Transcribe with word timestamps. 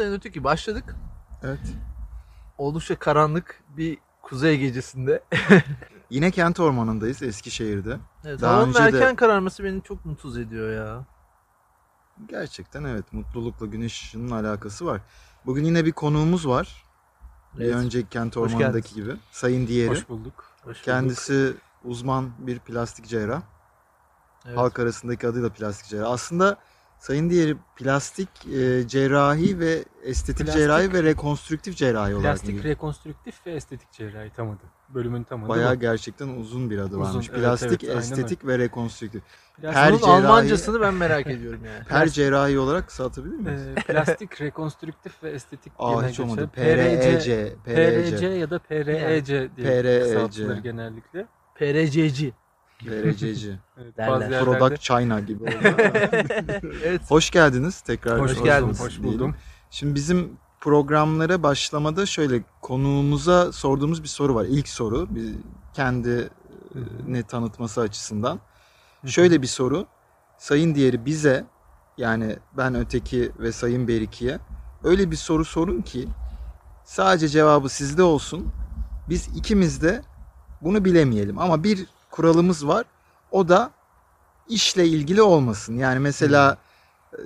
Sayın 0.00 0.12
Öteki 0.12 0.44
başladık. 0.44 0.96
Evet. 1.42 1.60
Oldukça 2.58 2.98
karanlık 2.98 3.62
bir 3.68 3.98
kuzey 4.22 4.58
gecesinde. 4.58 5.24
Yine 6.10 6.30
kent 6.30 6.60
ormanındayız 6.60 7.22
Eskişehir'de. 7.22 7.98
Evet, 8.24 8.40
Daha 8.40 8.54
havanın 8.56 8.68
önce 8.68 8.92
de- 8.92 8.98
erken 8.98 9.16
kararması 9.16 9.64
beni 9.64 9.82
çok 9.82 10.04
mutsuz 10.04 10.38
ediyor 10.38 10.72
ya. 10.72 11.04
Gerçekten 12.26 12.84
evet 12.84 13.12
mutlulukla 13.12 13.66
güneş 13.66 14.02
ışığının 14.02 14.30
alakası 14.30 14.86
var. 14.86 15.00
Bugün 15.46 15.64
yine 15.64 15.84
bir 15.84 15.92
konuğumuz 15.92 16.48
var. 16.48 16.84
Bir 17.54 17.64
Evet. 17.64 17.74
önceki 17.74 18.08
kent 18.08 18.36
ormanındaki 18.36 18.94
gibi. 18.94 19.16
Sayın 19.30 19.66
Diğeri. 19.66 19.90
Hoş 19.90 20.08
bulduk. 20.08 20.44
Hoş 20.56 20.64
bulduk. 20.64 20.84
Kendisi 20.84 21.54
uzman 21.84 22.30
bir 22.38 22.58
plastik 22.58 23.06
cerrah. 23.08 23.42
Evet. 24.46 24.58
Halk 24.58 24.78
arasındaki 24.78 25.28
adıyla 25.28 25.48
plastik 25.48 25.86
cerrah. 25.90 26.10
Aslında 26.10 26.58
Sayın 27.00 27.30
Diğeri 27.30 27.56
plastik 27.76 28.28
e, 28.46 28.88
cerrahi 28.88 29.58
ve 29.58 29.84
estetik 30.02 30.46
Plastik- 30.46 30.52
cerrahi 30.58 30.92
ve 30.92 31.02
rekonstrüktif 31.02 31.76
cerrahi 31.76 32.14
olarak 32.14 32.22
Plastik 32.32 32.48
biliyor. 32.48 32.64
rekonstrüktif 32.64 33.46
ve 33.46 33.52
estetik 33.52 33.92
cerrahi 33.92 34.30
tam 34.36 34.50
adı. 34.50 34.62
Bölümün 34.88 35.22
tam 35.22 35.40
adı 35.44 35.48
Bayağı 35.48 35.76
bu. 35.76 35.80
gerçekten 35.80 36.28
uzun 36.28 36.70
bir 36.70 36.78
adı 36.78 36.84
Uzun, 36.86 37.00
varmış. 37.00 37.28
evet, 37.30 37.40
Plastik, 37.40 37.84
evet, 37.84 37.96
aynen 37.96 38.00
estetik 38.00 38.46
ve 38.46 38.58
rekonstrüktif. 38.58 39.22
Her 39.62 39.92
cerrahi- 39.92 40.04
Almancasını 40.10 40.80
ben 40.80 40.94
merak 40.94 41.26
ediyorum 41.30 41.60
yani. 41.64 41.84
Her 41.88 42.08
cerrahi 42.08 42.58
olarak 42.58 42.86
kısaltabilir 42.88 43.34
miyiz? 43.36 43.60
e, 43.66 43.74
plastik 43.74 44.40
rekonstrüktif 44.40 45.22
ve 45.22 45.30
estetik 45.30 45.72
Aa 45.78 46.08
hiç 46.08 46.20
olmadı. 46.20 46.50
PREC. 46.54 47.18
PRC 47.18 47.54
PRC. 47.64 48.26
ya 48.26 48.50
da 48.50 48.58
PREC 48.58 49.26
diye 49.56 50.00
kısaltılır 50.02 50.56
genellikle. 50.58 51.26
PRC'ci. 51.54 52.32
PRC'ci. 52.84 53.58
Evet, 53.82 53.96
Derler. 53.96 54.44
Product 54.44 54.80
China 54.80 55.20
gibi 55.20 55.42
oldu. 55.42 55.52
evet. 56.84 57.00
Hoş 57.08 57.30
geldiniz 57.30 57.80
tekrar. 57.80 58.20
Hoş, 58.20 58.30
Hoş 58.30 58.36
buldum, 58.36 58.44
geldiniz 58.44 58.80
Hoş 58.80 58.90
diyelim. 58.90 59.12
buldum. 59.12 59.34
Şimdi 59.70 59.94
bizim 59.94 60.30
programlara 60.60 61.42
başlamada 61.42 62.06
şöyle 62.06 62.42
konuğumuza 62.62 63.52
sorduğumuz 63.52 64.02
bir 64.02 64.08
soru 64.08 64.34
var. 64.34 64.44
İlk 64.48 64.68
soru 64.68 65.06
bir 65.10 65.34
kendini 65.74 67.22
tanıtması 67.28 67.80
açısından. 67.80 68.40
Şöyle 69.06 69.42
bir 69.42 69.46
soru. 69.46 69.86
Sayın 70.38 70.74
Diğeri 70.74 71.06
bize 71.06 71.44
yani 71.98 72.36
ben 72.56 72.74
öteki 72.74 73.32
ve 73.38 73.52
Sayın 73.52 73.88
Beriki'ye 73.88 74.38
öyle 74.84 75.10
bir 75.10 75.16
soru 75.16 75.44
sorun 75.44 75.82
ki 75.82 76.08
sadece 76.84 77.28
cevabı 77.28 77.68
sizde 77.68 78.02
olsun. 78.02 78.52
Biz 79.08 79.28
ikimiz 79.36 79.82
de 79.82 80.02
bunu 80.60 80.84
bilemeyelim. 80.84 81.38
Ama 81.38 81.64
bir 81.64 81.86
kuralımız 82.10 82.66
var. 82.66 82.84
O 83.30 83.48
da 83.48 83.70
işle 84.48 84.86
ilgili 84.86 85.22
olmasın. 85.22 85.76
Yani 85.78 85.98
mesela 85.98 86.56
e, 87.12 87.16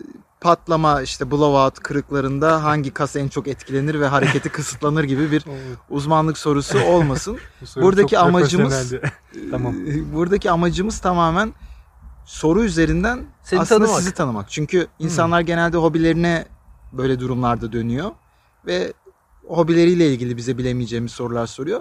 patlama 0.40 1.02
işte 1.02 1.30
blowout 1.30 1.78
kırıklarında 1.78 2.64
hangi 2.64 2.90
kas 2.90 3.16
en 3.16 3.28
çok 3.28 3.48
etkilenir 3.48 4.00
ve 4.00 4.06
hareketi 4.06 4.48
kısıtlanır 4.52 5.04
gibi 5.04 5.30
bir 5.30 5.44
uzmanlık 5.90 6.38
sorusu 6.38 6.80
olmasın. 6.86 7.38
soru 7.64 7.84
Buradaki 7.84 8.18
amacımız-. 8.18 8.94
Tamam. 9.50 9.74
Ee, 9.86 10.14
Buradaki 10.14 10.50
amacımız 10.50 10.98
tamamen 10.98 11.52
soru 12.24 12.64
üzerinden 12.64 13.24
Seni 13.42 13.60
aslında 13.60 13.78
tanımak. 13.84 14.00
sizi 14.00 14.14
tanımak. 14.14 14.50
Çünkü 14.50 14.86
insanlar 14.98 15.40
genelde 15.40 15.76
hobilerine 15.76 16.46
böyle 16.92 17.20
durumlarda 17.20 17.72
dönüyor 17.72 18.10
ve 18.66 18.92
hobileriyle 19.48 20.06
ilgili 20.12 20.36
bize 20.36 20.58
bilemeyeceğimiz 20.58 21.12
sorular 21.12 21.46
soruyor. 21.46 21.80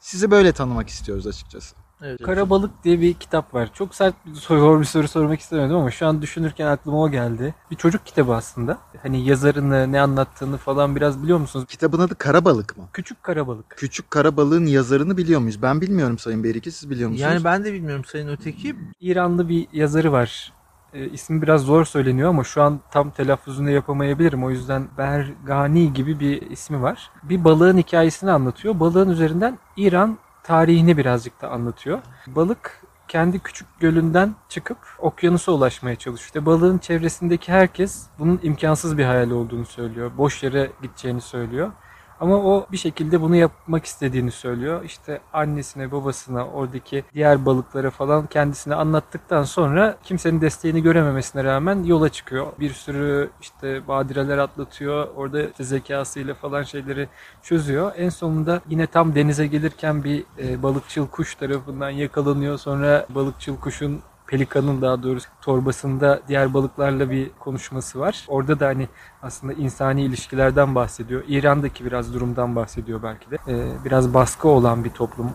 Sizi 0.00 0.30
böyle 0.30 0.52
tanımak 0.52 0.88
istiyoruz 0.88 1.26
açıkçası. 1.26 1.76
Evet. 2.02 2.22
Karabalık 2.22 2.84
diye 2.84 3.00
bir 3.00 3.14
kitap 3.14 3.54
var. 3.54 3.70
Çok 3.74 3.94
sert 3.94 4.14
bir 4.26 4.34
soru, 4.34 4.80
bir 4.80 4.84
soru 4.84 5.08
sormak 5.08 5.40
istemedim 5.40 5.76
ama 5.76 5.90
şu 5.90 6.06
an 6.06 6.22
düşünürken 6.22 6.66
aklıma 6.66 7.02
o 7.02 7.10
geldi. 7.10 7.54
Bir 7.70 7.76
çocuk 7.76 8.06
kitabı 8.06 8.34
aslında. 8.34 8.78
Hani 9.02 9.24
yazarını, 9.24 9.92
ne 9.92 10.00
anlattığını 10.00 10.56
falan 10.56 10.96
biraz 10.96 11.22
biliyor 11.22 11.38
musunuz? 11.38 11.66
Kitabın 11.68 12.00
adı 12.00 12.14
Karabalık 12.14 12.76
mı? 12.76 12.84
Küçük 12.92 13.22
Karabalık. 13.22 13.70
Küçük 13.70 14.10
Karabalık'ın 14.10 14.66
yazarını 14.66 15.16
biliyor 15.16 15.40
muyuz? 15.40 15.62
Ben 15.62 15.80
bilmiyorum 15.80 16.18
Sayın 16.18 16.44
Beriki 16.44 16.72
siz 16.72 16.90
biliyor 16.90 17.10
musunuz? 17.10 17.30
Yani 17.32 17.44
ben 17.44 17.64
de 17.64 17.72
bilmiyorum 17.72 18.04
Sayın 18.04 18.28
Öteki. 18.28 18.76
İranlı 19.00 19.48
bir 19.48 19.66
yazarı 19.72 20.12
var. 20.12 20.52
E, 20.94 21.08
ismi 21.08 21.42
biraz 21.42 21.62
zor 21.62 21.84
söyleniyor 21.84 22.28
ama 22.28 22.44
şu 22.44 22.62
an 22.62 22.80
tam 22.90 23.10
telaffuzunu 23.10 23.70
yapamayabilirim. 23.70 24.44
O 24.44 24.50
yüzden 24.50 24.88
Bergani 24.98 25.92
gibi 25.92 26.20
bir 26.20 26.50
ismi 26.50 26.82
var. 26.82 27.10
Bir 27.22 27.44
balığın 27.44 27.78
hikayesini 27.78 28.30
anlatıyor. 28.30 28.80
Balığın 28.80 29.10
üzerinden 29.10 29.58
İran 29.76 30.18
tarihini 30.44 30.96
birazcık 30.96 31.42
da 31.42 31.50
anlatıyor. 31.50 31.98
Balık 32.26 32.82
kendi 33.08 33.38
küçük 33.38 33.66
gölünden 33.80 34.34
çıkıp 34.48 34.78
okyanusa 34.98 35.52
ulaşmaya 35.52 35.96
çalışıyor. 35.96 36.26
İşte 36.26 36.46
balığın 36.46 36.78
çevresindeki 36.78 37.52
herkes 37.52 38.06
bunun 38.18 38.40
imkansız 38.42 38.98
bir 38.98 39.04
hayal 39.04 39.30
olduğunu 39.30 39.66
söylüyor. 39.66 40.10
Boş 40.18 40.42
yere 40.42 40.70
gideceğini 40.82 41.20
söylüyor. 41.20 41.72
Ama 42.20 42.36
o 42.36 42.66
bir 42.72 42.76
şekilde 42.76 43.20
bunu 43.20 43.36
yapmak 43.36 43.84
istediğini 43.84 44.30
söylüyor. 44.30 44.84
İşte 44.84 45.20
annesine, 45.32 45.92
babasına, 45.92 46.46
oradaki 46.46 47.04
diğer 47.14 47.46
balıklara 47.46 47.90
falan 47.90 48.26
kendisine 48.26 48.74
anlattıktan 48.74 49.42
sonra 49.42 49.96
kimsenin 50.04 50.40
desteğini 50.40 50.82
görememesine 50.82 51.44
rağmen 51.44 51.84
yola 51.84 52.08
çıkıyor. 52.08 52.46
Bir 52.60 52.70
sürü 52.70 53.30
işte 53.40 53.88
badireler 53.88 54.38
atlatıyor. 54.38 55.08
Orada 55.16 55.42
işte 55.42 55.64
zekasıyla 55.64 56.34
falan 56.34 56.62
şeyleri 56.62 57.08
çözüyor. 57.42 57.92
En 57.96 58.08
sonunda 58.08 58.60
yine 58.68 58.86
tam 58.86 59.14
denize 59.14 59.46
gelirken 59.46 60.04
bir 60.04 60.24
e, 60.38 60.62
balıkçıl 60.62 61.06
kuş 61.06 61.34
tarafından 61.34 61.90
yakalanıyor. 61.90 62.58
Sonra 62.58 63.06
balıkçıl 63.14 63.56
kuşun 63.56 64.00
pelikanın 64.26 64.82
daha 64.82 65.02
doğrusu 65.02 65.28
torbasında 65.42 66.20
diğer 66.28 66.54
balıklarla 66.54 67.10
bir 67.10 67.30
konuşması 67.38 68.00
var. 68.00 68.24
Orada 68.28 68.60
da 68.60 68.66
hani 68.66 68.88
aslında 69.22 69.52
insani 69.52 70.02
ilişkilerden 70.02 70.74
bahsediyor. 70.74 71.22
İran'daki 71.28 71.84
biraz 71.84 72.14
durumdan 72.14 72.56
bahsediyor 72.56 73.02
belki 73.02 73.30
de. 73.30 73.38
Ee, 73.48 73.84
biraz 73.84 74.14
baskı 74.14 74.48
olan 74.48 74.84
bir 74.84 74.90
toplum 74.90 75.26
e, 75.26 75.30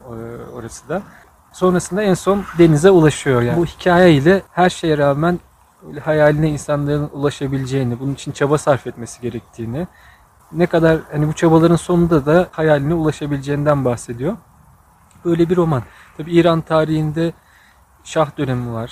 orası 0.54 0.90
da. 0.90 1.02
Sonrasında 1.52 2.02
en 2.02 2.14
son 2.14 2.44
denize 2.58 2.92
ulaşıyor 2.92 3.42
yani. 3.42 3.58
Bu 3.58 3.66
hikaye 3.66 4.14
ile 4.14 4.42
her 4.52 4.70
şeye 4.70 4.98
rağmen 4.98 5.40
hayaline 6.04 6.50
insanların 6.50 7.10
ulaşabileceğini, 7.14 8.00
bunun 8.00 8.14
için 8.14 8.32
çaba 8.32 8.58
sarf 8.58 8.88
etmesi 8.88 9.22
gerektiğini, 9.22 9.88
ne 10.52 10.68
kadar 10.68 11.00
hani 11.12 11.28
bu 11.28 11.34
çabaların 11.34 11.76
sonunda 11.76 12.26
da 12.26 12.48
hayaline 12.52 12.94
ulaşabileceğinden 12.94 13.86
bahsediyor. 13.86 14.38
Böyle 15.26 15.50
bir 15.50 15.56
roman. 15.56 15.84
Tabii 16.18 16.32
İran 16.32 16.62
tarihinde 16.62 17.34
Şah 18.10 18.38
dönemi 18.38 18.74
var. 18.74 18.92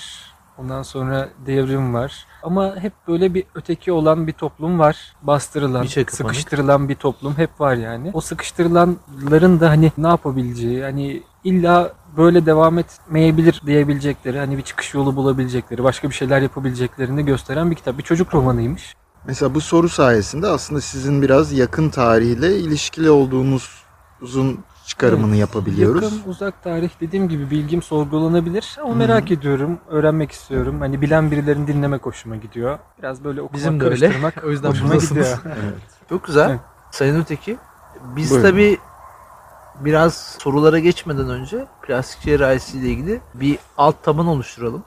Ondan 0.57 0.83
sonra 0.83 1.29
devrim 1.45 1.93
var. 1.93 2.25
Ama 2.43 2.75
hep 2.75 2.93
böyle 3.07 3.33
bir 3.33 3.43
öteki 3.55 3.91
olan 3.91 4.27
bir 4.27 4.33
toplum 4.33 4.79
var. 4.79 5.15
Bastırılan, 5.21 5.83
Bir 5.83 5.87
şey 5.87 6.05
sıkıştırılan 6.09 6.89
bir 6.89 6.95
toplum 6.95 7.37
hep 7.37 7.61
var 7.61 7.73
yani. 7.73 8.11
O 8.13 8.21
sıkıştırılanların 8.21 9.59
da 9.59 9.69
hani 9.69 9.91
ne 9.97 10.07
yapabileceği, 10.07 10.83
hani 10.83 11.23
illa 11.43 11.93
böyle 12.17 12.45
devam 12.45 12.79
etmeyebilir 12.79 13.61
diyebilecekleri, 13.65 14.39
hani 14.39 14.57
bir 14.57 14.61
çıkış 14.61 14.93
yolu 14.93 15.15
bulabilecekleri, 15.15 15.83
başka 15.83 16.09
bir 16.09 16.15
şeyler 16.15 16.41
yapabileceklerini 16.41 17.25
gösteren 17.25 17.71
bir 17.71 17.75
kitap. 17.75 17.97
Bir 17.97 18.03
çocuk 18.03 18.33
romanıymış. 18.33 18.95
Mesela 19.25 19.55
bu 19.55 19.61
soru 19.61 19.89
sayesinde 19.89 20.47
aslında 20.47 20.81
sizin 20.81 21.21
biraz 21.21 21.51
yakın 21.51 21.89
tarihle 21.89 22.59
ilişkili 22.59 23.09
olduğunuzun 23.09 24.63
çıkarımını 24.87 25.29
Evet, 25.29 25.39
yapabiliyoruz. 25.39 26.03
Yakın 26.03 26.29
uzak 26.29 26.63
tarih 26.63 26.89
dediğim 27.01 27.29
gibi 27.29 27.51
bilgim 27.51 27.81
sorgulanabilir 27.81 28.75
ama 28.81 28.91
hı. 28.93 28.95
merak 28.95 29.31
ediyorum, 29.31 29.79
öğrenmek 29.89 30.31
istiyorum. 30.31 30.79
Hani 30.79 31.01
bilen 31.01 31.31
birilerini 31.31 31.67
dinlemek 31.67 32.05
hoşuma 32.05 32.35
gidiyor. 32.35 32.79
Biraz 32.99 33.23
böyle 33.23 33.41
okumak, 33.41 33.55
Bizim 33.55 33.79
de 33.79 33.85
öyle. 33.85 33.99
karıştırmak 33.99 34.43
O 34.45 34.49
yüzden 34.49 34.69
hoşuma 34.69 34.89
buradasınız. 34.89 35.27
gidiyor. 35.37 35.39
Evet. 35.45 35.81
Çok 36.09 36.23
güzel. 36.23 36.49
Evet. 36.49 36.59
Sayın 36.91 37.21
Öteki. 37.21 37.57
Biz 38.15 38.31
Buyurun. 38.31 38.49
tabii 38.49 38.77
biraz 39.79 40.37
sorulara 40.39 40.79
geçmeden 40.79 41.29
önce 41.29 41.65
plastik 41.81 42.21
cerrahisiyle 42.21 42.87
ilgili 42.89 43.21
bir 43.33 43.59
alt 43.77 44.03
taban 44.03 44.27
oluşturalım. 44.27 44.83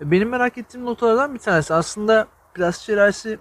Benim 0.00 0.28
merak 0.28 0.58
ettiğim 0.58 0.86
noktalardan 0.86 1.34
bir 1.34 1.38
tanesi 1.38 1.74
aslında 1.74 2.26
plastik 2.54 2.86
cerrahisi 2.86 3.38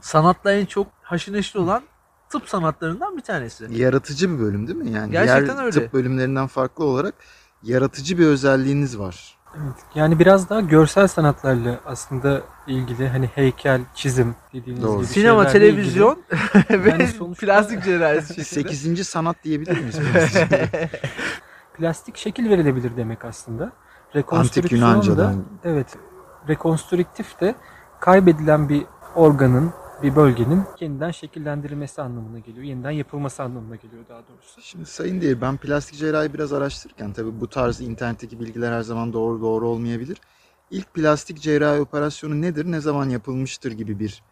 sanatla 0.00 0.52
en 0.52 0.66
çok 0.66 0.86
haşır 1.02 1.32
neşir 1.32 1.58
olan 1.58 1.82
tıp 2.30 2.48
sanatlarından 2.48 3.16
bir 3.16 3.22
tanesi. 3.22 3.66
Yaratıcı 3.70 4.34
bir 4.34 4.44
bölüm 4.44 4.66
değil 4.66 4.78
mi? 4.78 4.90
Yani 4.90 5.10
Gerçekten 5.12 5.56
diğer 5.56 5.64
öyle. 5.66 5.70
tıp 5.70 5.92
bölümlerinden 5.92 6.46
farklı 6.46 6.84
olarak 6.84 7.14
yaratıcı 7.62 8.18
bir 8.18 8.26
özelliğiniz 8.26 8.98
var. 8.98 9.38
Evet. 9.56 9.76
Yani 9.94 10.18
biraz 10.18 10.48
daha 10.50 10.60
görsel 10.60 11.06
sanatlarla 11.08 11.80
aslında 11.86 12.42
ilgili 12.66 13.08
hani 13.08 13.26
heykel, 13.26 13.80
çizim 13.94 14.34
dediğiniz 14.52 14.82
Doğru. 14.82 14.96
gibi 14.96 15.06
Sinema, 15.06 15.46
televizyon 15.46 16.22
ve 16.70 16.90
Yani 16.90 17.06
sonuçta- 17.08 17.46
plastik 17.46 17.84
cerrahisi 17.84 18.28
şeklinde. 18.28 18.44
Sekizinci 18.44 19.04
sanat 19.04 19.36
diyebilir 19.44 19.78
miyiz? 19.80 19.98
plastik 21.74 22.16
şekil 22.16 22.50
verilebilir 22.50 22.96
demek 22.96 23.24
aslında. 23.24 23.62
Antik 23.64 24.16
Rekonstrüksiyon 24.16 24.82
da 24.82 24.86
Yunanca'dan. 24.88 25.44
evet 25.64 25.86
rekonstrüktif 26.48 27.40
de 27.40 27.54
kaybedilen 28.00 28.68
bir 28.68 28.82
organın 29.14 29.72
bir 30.02 30.16
bölgenin 30.16 30.62
yeniden 30.80 31.10
şekillendirilmesi 31.10 32.02
anlamına 32.02 32.38
geliyor. 32.38 32.64
Yeniden 32.64 32.90
yapılması 32.90 33.42
anlamına 33.42 33.76
geliyor 33.76 34.04
daha 34.08 34.18
doğrusu. 34.28 34.60
Şimdi 34.62 34.86
sayın 34.86 35.20
değil 35.20 35.36
ben 35.40 35.56
plastik 35.56 35.98
cerrahi 35.98 36.34
biraz 36.34 36.52
araştırırken 36.52 37.12
tabii 37.12 37.40
bu 37.40 37.48
tarz 37.48 37.80
internetteki 37.80 38.40
bilgiler 38.40 38.72
her 38.72 38.82
zaman 38.82 39.12
doğru 39.12 39.40
doğru 39.40 39.68
olmayabilir. 39.68 40.18
İlk 40.70 40.94
plastik 40.94 41.40
cerrahi 41.40 41.80
operasyonu 41.80 42.40
nedir, 42.42 42.64
ne 42.72 42.80
zaman 42.80 43.08
yapılmıştır 43.08 43.72
gibi 43.72 43.98
bir 43.98 44.22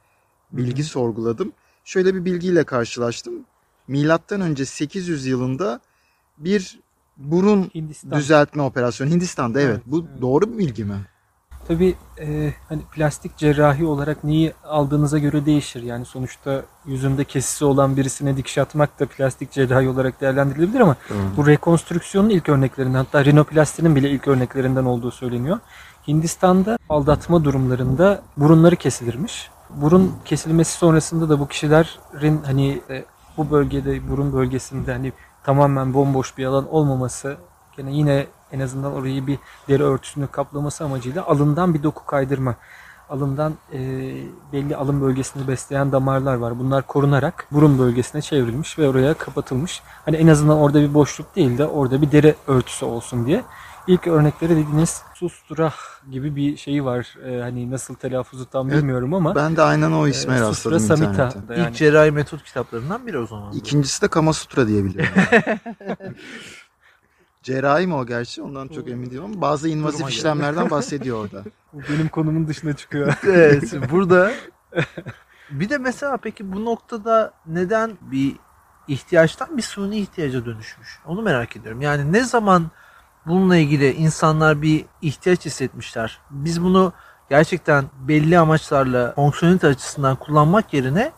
bilgi 0.52 0.82
Hı 0.82 0.86
hı. 0.86 0.90
sorguladım. 0.90 1.52
şöyle 1.84 2.14
bir 2.14 2.24
bilgiyle 2.24 2.64
karşılaştım. 2.64 3.34
Milattan 3.88 4.40
önce 4.40 4.64
800 4.64 5.26
yılında 5.26 5.80
bir 6.38 6.80
burun 7.16 7.70
Hindistan. 7.74 8.18
düzeltme 8.18 8.62
operasyonu 8.62 9.10
Hindistan'da 9.10 9.60
evet. 9.60 9.74
Evet, 9.74 9.82
Bu 9.86 10.06
evet. 10.10 10.22
doğru 10.22 10.52
bir 10.52 10.58
bilgi 10.58 10.84
mi? 10.84 10.96
Tabii 11.68 11.94
e, 12.20 12.52
hani 12.68 12.82
plastik 12.92 13.36
cerrahi 13.36 13.86
olarak 13.86 14.24
neyi 14.24 14.52
aldığınıza 14.64 15.18
göre 15.18 15.46
değişir. 15.46 15.82
Yani 15.82 16.04
sonuçta 16.04 16.62
yüzünde 16.86 17.24
kesisi 17.24 17.64
olan 17.64 17.96
birisine 17.96 18.36
dikiş 18.36 18.58
atmak 18.58 19.00
da 19.00 19.06
plastik 19.06 19.52
cerrahi 19.52 19.88
olarak 19.88 20.20
değerlendirilebilir 20.20 20.80
ama 20.80 20.96
bu 21.36 21.46
rekonstrüksiyonun 21.46 22.30
ilk 22.30 22.48
örneklerinden 22.48 22.98
hatta 22.98 23.24
rinoplastinin 23.24 23.96
bile 23.96 24.10
ilk 24.10 24.28
örneklerinden 24.28 24.84
olduğu 24.84 25.10
söyleniyor. 25.10 25.58
Hindistan'da 26.08 26.78
aldatma 26.88 27.44
durumlarında 27.44 28.22
burunları 28.36 28.76
kesilirmiş. 28.76 29.50
Burun 29.70 30.14
kesilmesi 30.24 30.72
sonrasında 30.72 31.28
da 31.28 31.40
bu 31.40 31.48
kişilerin 31.48 32.42
hani 32.42 32.80
e, 32.90 33.04
bu 33.36 33.50
bölgede 33.50 34.08
burun 34.10 34.32
bölgesinde 34.32 34.92
hani 34.92 35.12
tamamen 35.44 35.94
bomboş 35.94 36.38
bir 36.38 36.44
alan 36.44 36.68
olmaması 36.68 37.36
gene 37.76 37.92
yine 37.92 38.26
en 38.52 38.60
azından 38.60 38.92
orayı 38.92 39.26
bir 39.26 39.38
deri 39.68 39.82
örtüsünü 39.82 40.26
kaplaması 40.26 40.84
amacıyla 40.84 41.26
alından 41.26 41.74
bir 41.74 41.82
doku 41.82 42.06
kaydırma. 42.06 42.54
Alından 43.10 43.54
e, 43.72 43.78
belli 44.52 44.76
alın 44.76 45.00
bölgesini 45.00 45.48
besleyen 45.48 45.92
damarlar 45.92 46.34
var. 46.34 46.58
Bunlar 46.58 46.86
korunarak 46.86 47.46
burun 47.52 47.78
bölgesine 47.78 48.22
çevrilmiş 48.22 48.78
ve 48.78 48.88
oraya 48.88 49.14
kapatılmış. 49.14 49.82
Hani 50.04 50.16
en 50.16 50.26
azından 50.26 50.58
orada 50.58 50.80
bir 50.80 50.94
boşluk 50.94 51.36
değil 51.36 51.58
de 51.58 51.66
orada 51.66 52.02
bir 52.02 52.12
deri 52.12 52.34
örtüsü 52.46 52.84
olsun 52.84 53.26
diye. 53.26 53.42
İlk 53.86 54.06
örnekleri 54.06 54.50
dediğiniz 54.50 55.02
susturah 55.14 55.74
gibi 56.10 56.36
bir 56.36 56.56
şeyi 56.56 56.84
var. 56.84 57.16
E, 57.26 57.42
hani 57.42 57.70
nasıl 57.70 57.94
telaffuzu 57.94 58.46
tam 58.46 58.68
Evet, 58.70 58.78
bilmiyorum 58.78 59.14
ama 59.14 59.34
Ben 59.34 59.56
de 59.56 59.62
aynen 59.62 59.92
o 59.92 60.06
e, 60.06 60.10
isme 60.10 60.38
Sustra 60.38 60.70
rastladım 60.70 60.80
Samhita 60.80 61.10
internette. 61.26 61.48
da 61.48 61.54
İlk 61.54 61.64
yani. 61.64 61.74
cerrahi 61.74 62.10
metot 62.10 62.42
kitaplarından 62.44 63.06
biri 63.06 63.18
o 63.18 63.26
zaman. 63.26 63.52
İkincisi 63.52 64.02
de 64.02 64.08
Kama 64.08 64.32
Sutra 64.32 64.68
diye 64.68 64.84
biliyorum. 64.84 65.12
Cerrahi 67.46 67.86
mi 67.86 67.94
o 67.94 68.06
gerçi 68.06 68.42
ondan 68.42 68.68
çok 68.68 68.88
emin 68.88 69.10
değilim 69.10 69.24
ama 69.24 69.40
bazı 69.40 69.68
invazif 69.68 69.98
Duruma 69.98 70.10
işlemlerden 70.10 70.70
bahsediyor 70.70 71.24
orada. 71.24 71.44
Benim 71.72 72.08
konumun 72.08 72.48
dışına 72.48 72.76
çıkıyor. 72.76 73.14
evet 73.26 73.72
burada 73.90 74.32
bir 75.50 75.68
de 75.68 75.78
mesela 75.78 76.16
peki 76.16 76.52
bu 76.52 76.64
noktada 76.64 77.32
neden 77.46 77.98
bir 78.00 78.36
ihtiyaçtan 78.88 79.56
bir 79.56 79.62
suni 79.62 79.98
ihtiyaca 79.98 80.44
dönüşmüş? 80.44 80.98
Onu 81.06 81.22
merak 81.22 81.56
ediyorum. 81.56 81.80
Yani 81.80 82.12
ne 82.12 82.24
zaman 82.24 82.70
bununla 83.26 83.56
ilgili 83.56 83.92
insanlar 83.92 84.62
bir 84.62 84.84
ihtiyaç 85.02 85.44
hissetmişler? 85.44 86.20
Biz 86.30 86.62
bunu 86.62 86.92
gerçekten 87.30 87.84
belli 88.08 88.38
amaçlarla 88.38 89.12
fonksiyonelite 89.14 89.66
açısından 89.66 90.16
kullanmak 90.16 90.74
yerine 90.74 91.12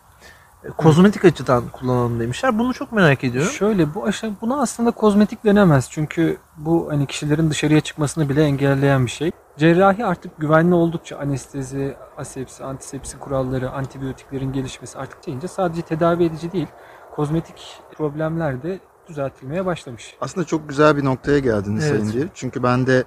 kozmetik 0.77 1.25
açıdan 1.25 1.63
kullanalım 1.73 2.21
demişler. 2.21 2.59
Bunu 2.59 2.75
çok 2.75 2.93
merak 2.93 3.25
ediyorum. 3.25 3.53
Şöyle 3.53 3.95
bu 3.95 4.05
aşağı 4.05 4.31
buna 4.41 4.61
aslında 4.63 4.91
kozmetik 4.91 5.45
denemez. 5.45 5.89
Çünkü 5.91 6.37
bu 6.57 6.89
hani 6.91 7.07
kişilerin 7.07 7.51
dışarıya 7.51 7.81
çıkmasını 7.81 8.29
bile 8.29 8.45
engelleyen 8.45 9.07
bir 9.07 9.11
şey. 9.11 9.31
Cerrahi 9.57 10.05
artık 10.05 10.39
güvenli 10.39 10.75
oldukça 10.75 11.19
anestezi, 11.19 11.97
asepsi, 12.17 12.65
antisepsi 12.65 13.19
kuralları, 13.19 13.71
antibiyotiklerin 13.71 14.53
gelişmesi 14.53 14.99
artık 14.99 15.27
deyince 15.27 15.49
sadece 15.49 15.83
tedavi 15.83 16.25
edici 16.25 16.53
değil, 16.53 16.69
kozmetik 17.11 17.81
problemler 17.97 18.63
de 18.63 18.79
düzeltilmeye 19.09 19.67
başlamış. 19.67 20.17
Aslında 20.21 20.47
çok 20.47 20.69
güzel 20.69 20.97
bir 20.97 21.05
noktaya 21.05 21.39
geldiniz 21.39 21.85
Evet. 21.85 22.01
Sayın 22.01 22.13
Ciğer. 22.13 22.29
Çünkü 22.35 22.63
ben 22.63 22.87
de 22.87 23.05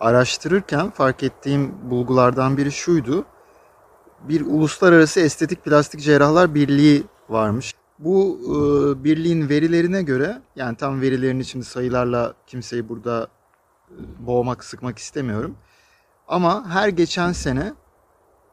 araştırırken 0.00 0.90
fark 0.90 1.22
ettiğim 1.22 1.90
bulgulardan 1.90 2.56
biri 2.56 2.72
şuydu. 2.72 3.24
Bir 4.28 4.46
uluslararası 4.46 5.20
estetik 5.20 5.64
plastik 5.64 6.00
cerrahlar 6.00 6.54
birliği 6.54 7.04
varmış. 7.28 7.74
Bu 7.98 8.38
e, 8.44 9.04
birliğin 9.04 9.48
verilerine 9.48 10.02
göre 10.02 10.42
yani 10.56 10.76
tam 10.76 11.00
verilerini 11.00 11.44
şimdi 11.44 11.64
sayılarla 11.64 12.34
kimseyi 12.46 12.88
burada 12.88 13.28
e, 13.90 14.26
boğmak 14.26 14.64
sıkmak 14.64 14.98
istemiyorum. 14.98 15.54
Ama 16.28 16.68
her 16.68 16.88
geçen 16.88 17.32
sene 17.32 17.72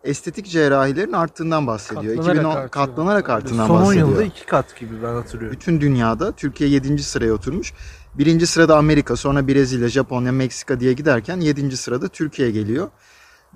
estetik 0.03 0.45
cerrahilerin 0.45 1.11
arttığından 1.11 1.67
bahsediyor. 1.67 2.15
Katlanarak 2.15 2.35
2010 2.35 2.49
artıyor. 2.51 2.69
katlanarak 2.69 3.29
arttığından 3.29 3.67
Son 3.67 3.75
10 3.75 3.81
bahsediyor. 3.81 4.07
yılda 4.07 4.23
iki 4.23 4.45
kat 4.45 4.79
gibi 4.79 5.03
ben 5.03 5.13
hatırlıyorum. 5.13 5.57
Bütün 5.59 5.81
dünyada 5.81 6.31
Türkiye 6.31 6.69
7. 6.69 7.03
sıraya 7.03 7.33
oturmuş. 7.33 7.73
Birinci 8.13 8.47
sırada 8.47 8.77
Amerika, 8.77 9.15
sonra 9.15 9.47
Brezilya, 9.47 9.89
Japonya, 9.89 10.31
Meksika 10.31 10.79
diye 10.79 10.93
giderken 10.93 11.39
7. 11.39 11.77
sırada 11.77 12.07
Türkiye 12.07 12.51
geliyor. 12.51 12.89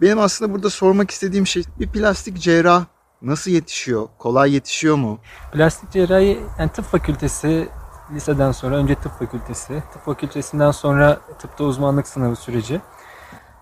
Benim 0.01 0.19
aslında 0.19 0.53
burada 0.53 0.69
sormak 0.69 1.11
istediğim 1.11 1.47
şey 1.47 1.63
bir 1.79 1.89
plastik 1.89 2.41
cerrah 2.41 2.85
nasıl 3.21 3.51
yetişiyor? 3.51 4.07
Kolay 4.17 4.53
yetişiyor 4.53 4.95
mu? 4.95 5.19
Plastik 5.51 5.91
cerrahi 5.91 6.39
yani 6.59 6.71
tıp 6.71 6.85
fakültesi 6.85 7.69
liseden 8.13 8.51
sonra 8.51 8.75
önce 8.75 8.95
tıp 8.95 9.19
fakültesi, 9.19 9.83
tıp 9.93 10.05
fakültesinden 10.05 10.71
sonra 10.71 11.19
tıpta 11.39 11.63
uzmanlık 11.63 12.07
sınavı 12.07 12.35
süreci. 12.35 12.81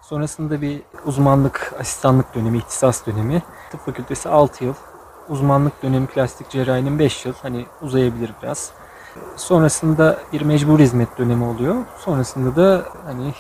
Sonrasında 0.02 0.62
bir 0.62 0.82
uzmanlık 1.06 1.74
asistanlık 1.80 2.36
dönemi, 2.36 2.58
ihtisas 2.58 3.06
dönemi. 3.06 3.44
Tıp 3.72 3.86
fakültesi 3.86 4.30
6 4.30 4.64
yıl. 4.64 4.74
Uzmanlık 5.30 5.84
dönemi 5.84 6.08
plastik 6.08 6.50
cerrahinin 6.50 7.00
5 7.00 7.26
yıl. 7.26 7.34
Hani 7.42 7.66
uzayabilir 7.82 8.32
biraz. 8.44 8.72
Sonrasında 9.36 10.20
bir 10.34 10.42
mecbur 10.42 10.80
hizmet 10.80 11.18
dönemi 11.18 11.44
oluyor. 11.44 11.76
Sonrasında 11.98 12.56
da 12.56 12.86
hani 13.06 13.34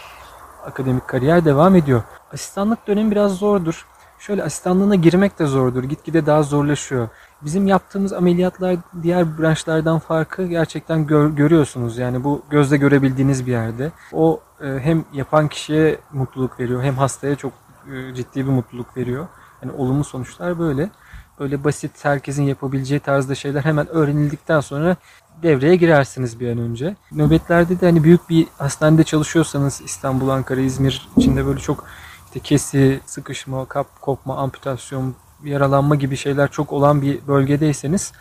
akademik 0.65 1.07
kariyer 1.07 1.45
devam 1.45 1.75
ediyor. 1.75 2.03
Asistanlık 2.33 2.87
dönemi 2.87 3.11
biraz 3.11 3.31
zordur. 3.37 3.85
Şöyle 4.19 4.43
asistanlığına 4.43 4.95
girmek 4.95 5.39
de 5.39 5.45
zordur. 5.45 5.83
Gitgide 5.83 6.25
daha 6.25 6.43
zorlaşıyor. 6.43 7.09
Bizim 7.41 7.67
yaptığımız 7.67 8.13
ameliyatlar 8.13 8.75
diğer 9.03 9.37
branşlardan 9.39 9.99
farkı 9.99 10.45
gerçekten 10.45 11.07
gör- 11.07 11.29
görüyorsunuz. 11.29 11.97
Yani 11.97 12.23
bu 12.23 12.41
gözle 12.49 12.77
görebildiğiniz 12.77 13.45
bir 13.45 13.51
yerde. 13.51 13.91
O 14.13 14.39
e, 14.61 14.79
hem 14.79 15.05
yapan 15.13 15.47
kişiye 15.47 15.99
mutluluk 16.13 16.59
veriyor 16.59 16.83
hem 16.83 16.95
hastaya 16.95 17.35
çok 17.35 17.53
e, 17.93 18.15
ciddi 18.15 18.45
bir 18.45 18.51
mutluluk 18.51 18.97
veriyor. 18.97 19.27
Yani 19.61 19.71
olumlu 19.77 20.03
sonuçlar 20.03 20.59
böyle. 20.59 20.89
Böyle 21.39 21.63
basit 21.63 22.05
herkesin 22.05 22.43
yapabileceği 22.43 22.99
tarzda 22.99 23.35
şeyler 23.35 23.61
hemen 23.61 23.87
öğrenildikten 23.87 24.59
sonra 24.59 24.95
devreye 25.43 25.75
girersiniz 25.75 26.39
bir 26.39 26.51
an 26.51 26.57
önce. 26.57 26.95
Nöbetlerde 27.11 27.81
de 27.81 27.85
hani 27.85 28.03
büyük 28.03 28.29
bir 28.29 28.47
hastanede 28.57 29.03
çalışıyorsanız 29.03 29.81
İstanbul, 29.85 30.29
Ankara, 30.29 30.61
İzmir 30.61 31.07
içinde 31.17 31.45
böyle 31.45 31.59
çok 31.59 31.85
işte 32.25 32.39
kesi, 32.39 32.99
sıkışma, 33.05 33.65
kap 33.65 34.01
kopma, 34.01 34.37
amputasyon, 34.37 35.15
yaralanma 35.43 35.95
gibi 35.95 36.17
şeyler 36.17 36.51
çok 36.51 36.73
olan 36.73 37.01
bir 37.01 37.27
bölgedeyseniz 37.27 38.11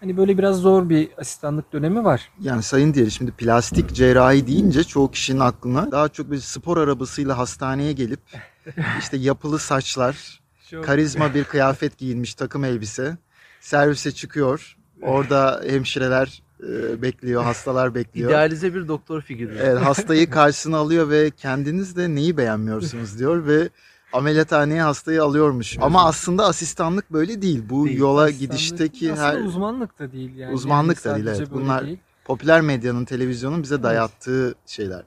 hani 0.00 0.16
böyle 0.16 0.38
biraz 0.38 0.56
zor 0.56 0.88
bir 0.88 1.08
asistanlık 1.18 1.72
dönemi 1.72 2.04
var. 2.04 2.30
Yani 2.40 2.62
sayın 2.62 2.94
diğeri 2.94 3.10
şimdi 3.10 3.30
plastik 3.30 3.94
cerrahi 3.94 4.46
deyince 4.46 4.84
çoğu 4.84 5.10
kişinin 5.10 5.40
aklına 5.40 5.92
daha 5.92 6.08
çok 6.08 6.30
bir 6.30 6.38
spor 6.38 6.76
arabasıyla 6.76 7.38
hastaneye 7.38 7.92
gelip 7.92 8.20
işte 8.98 9.16
yapılı 9.16 9.58
saçlar, 9.58 10.40
karizma 10.82 11.34
bir 11.34 11.44
kıyafet 11.44 11.98
giyinmiş 11.98 12.34
takım 12.34 12.64
elbise, 12.64 13.16
servise 13.60 14.12
çıkıyor. 14.12 14.76
Orada 15.02 15.62
hemşireler 15.68 16.42
e, 16.68 17.02
bekliyor, 17.02 17.42
hastalar 17.42 17.94
bekliyor. 17.94 18.30
İdealize 18.30 18.74
bir 18.74 18.88
doktor 18.88 19.20
figürü. 19.20 19.56
Evet, 19.62 19.82
hastayı 19.82 20.30
karşısına 20.30 20.76
alıyor 20.76 21.10
ve 21.10 21.30
kendiniz 21.30 21.96
de 21.96 22.14
neyi 22.14 22.36
beğenmiyorsunuz 22.36 23.18
diyor 23.18 23.46
ve 23.46 23.68
ameliyathaneye 24.12 24.82
hastayı 24.82 25.22
alıyormuş. 25.22 25.78
Ama 25.80 26.04
aslında 26.06 26.46
asistanlık 26.46 27.12
böyle 27.12 27.42
değil. 27.42 27.62
Bu 27.70 27.86
Değil. 27.86 27.98
yola 27.98 28.22
Asistanlık 28.22 28.40
gidişteki 28.50 29.12
aslında 29.12 29.28
her 29.28 29.40
uzmanlık 29.44 29.98
da 29.98 30.12
değil 30.12 30.36
yani. 30.36 30.54
Uzmanlık 30.54 31.06
Yani 31.06 31.14
da 31.24 31.26
değil, 31.26 31.36
evet. 31.38 31.48
Bunlar- 31.52 31.86
değil. 31.86 31.98
popüler 32.24 32.60
medyanın, 32.60 33.04
televizyonun 33.04 33.62
bize 33.62 33.82
dayattığı 33.82 34.54
şeyler. 34.66 35.02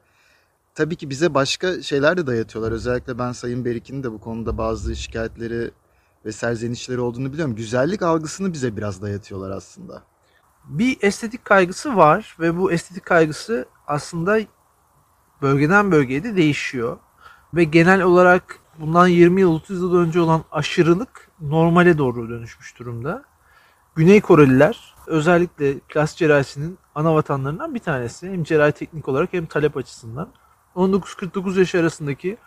Tabii 0.76 0.96
ki 0.96 1.10
bize 1.10 1.34
başka 1.34 1.82
şeyler 1.82 2.18
de 2.18 2.28
dayatıyorlar. 2.28 2.72
Özellikle 2.72 3.20
ben 3.20 3.32
Sayın 3.32 3.66
Berik'in 3.66 4.04
de 4.04 4.12
bu 4.12 4.20
konuda 4.20 4.58
bazı 4.58 4.96
şikayetleri 4.96 5.72
ve 6.26 6.32
serzenişleri 6.32 7.00
olduğunu 7.00 7.34
biliyorum. 7.34 7.56
Güzellik 7.56 8.02
algısını 8.02 8.54
bize 8.54 8.78
biraz 8.78 9.02
dayatıyorlar 9.02 9.52
aslında. 9.52 10.04
bir 10.66 10.98
estetik 11.02 11.46
kaygısı 11.46 11.96
var 11.96 12.36
ve 12.40 12.58
bu 12.58 12.72
estetik 12.72 13.06
kaygısı 13.06 13.66
aslında 13.88 14.40
bölgeden 15.42 15.92
bölgeye 15.92 16.24
de 16.24 16.36
değişiyor. 16.36 16.98
Ve 17.54 17.64
genel 17.64 18.02
olarak 18.02 18.60
bundan 18.80 19.08
20 19.08 19.42
yıl 19.42 19.56
30 19.56 19.82
yıl 19.82 19.96
önce 19.96 20.20
olan 20.20 20.44
aşırılık 20.52 21.32
normale 21.42 21.98
doğru 21.98 22.30
dönüşmüş 22.30 22.80
durumda. 22.80 23.24
Güney 23.96 24.22
Koreliler 24.22 24.96
özellikle 25.08 25.80
plastik 25.80 26.20
cerrahisinin 26.20 26.78
ana 26.96 27.16
vatanlarından 27.16 27.76
bir 27.76 27.80
tanesi. 27.80 28.32
Hem 28.32 28.44
cerrahi 28.44 28.72
teknik 28.72 29.08
olarak 29.08 29.34
hem 29.34 29.46
talep 29.46 29.78
açısından. 29.78 30.30
19-49 30.76 31.60
yaş 31.60 31.76
arasındaki 31.76 32.38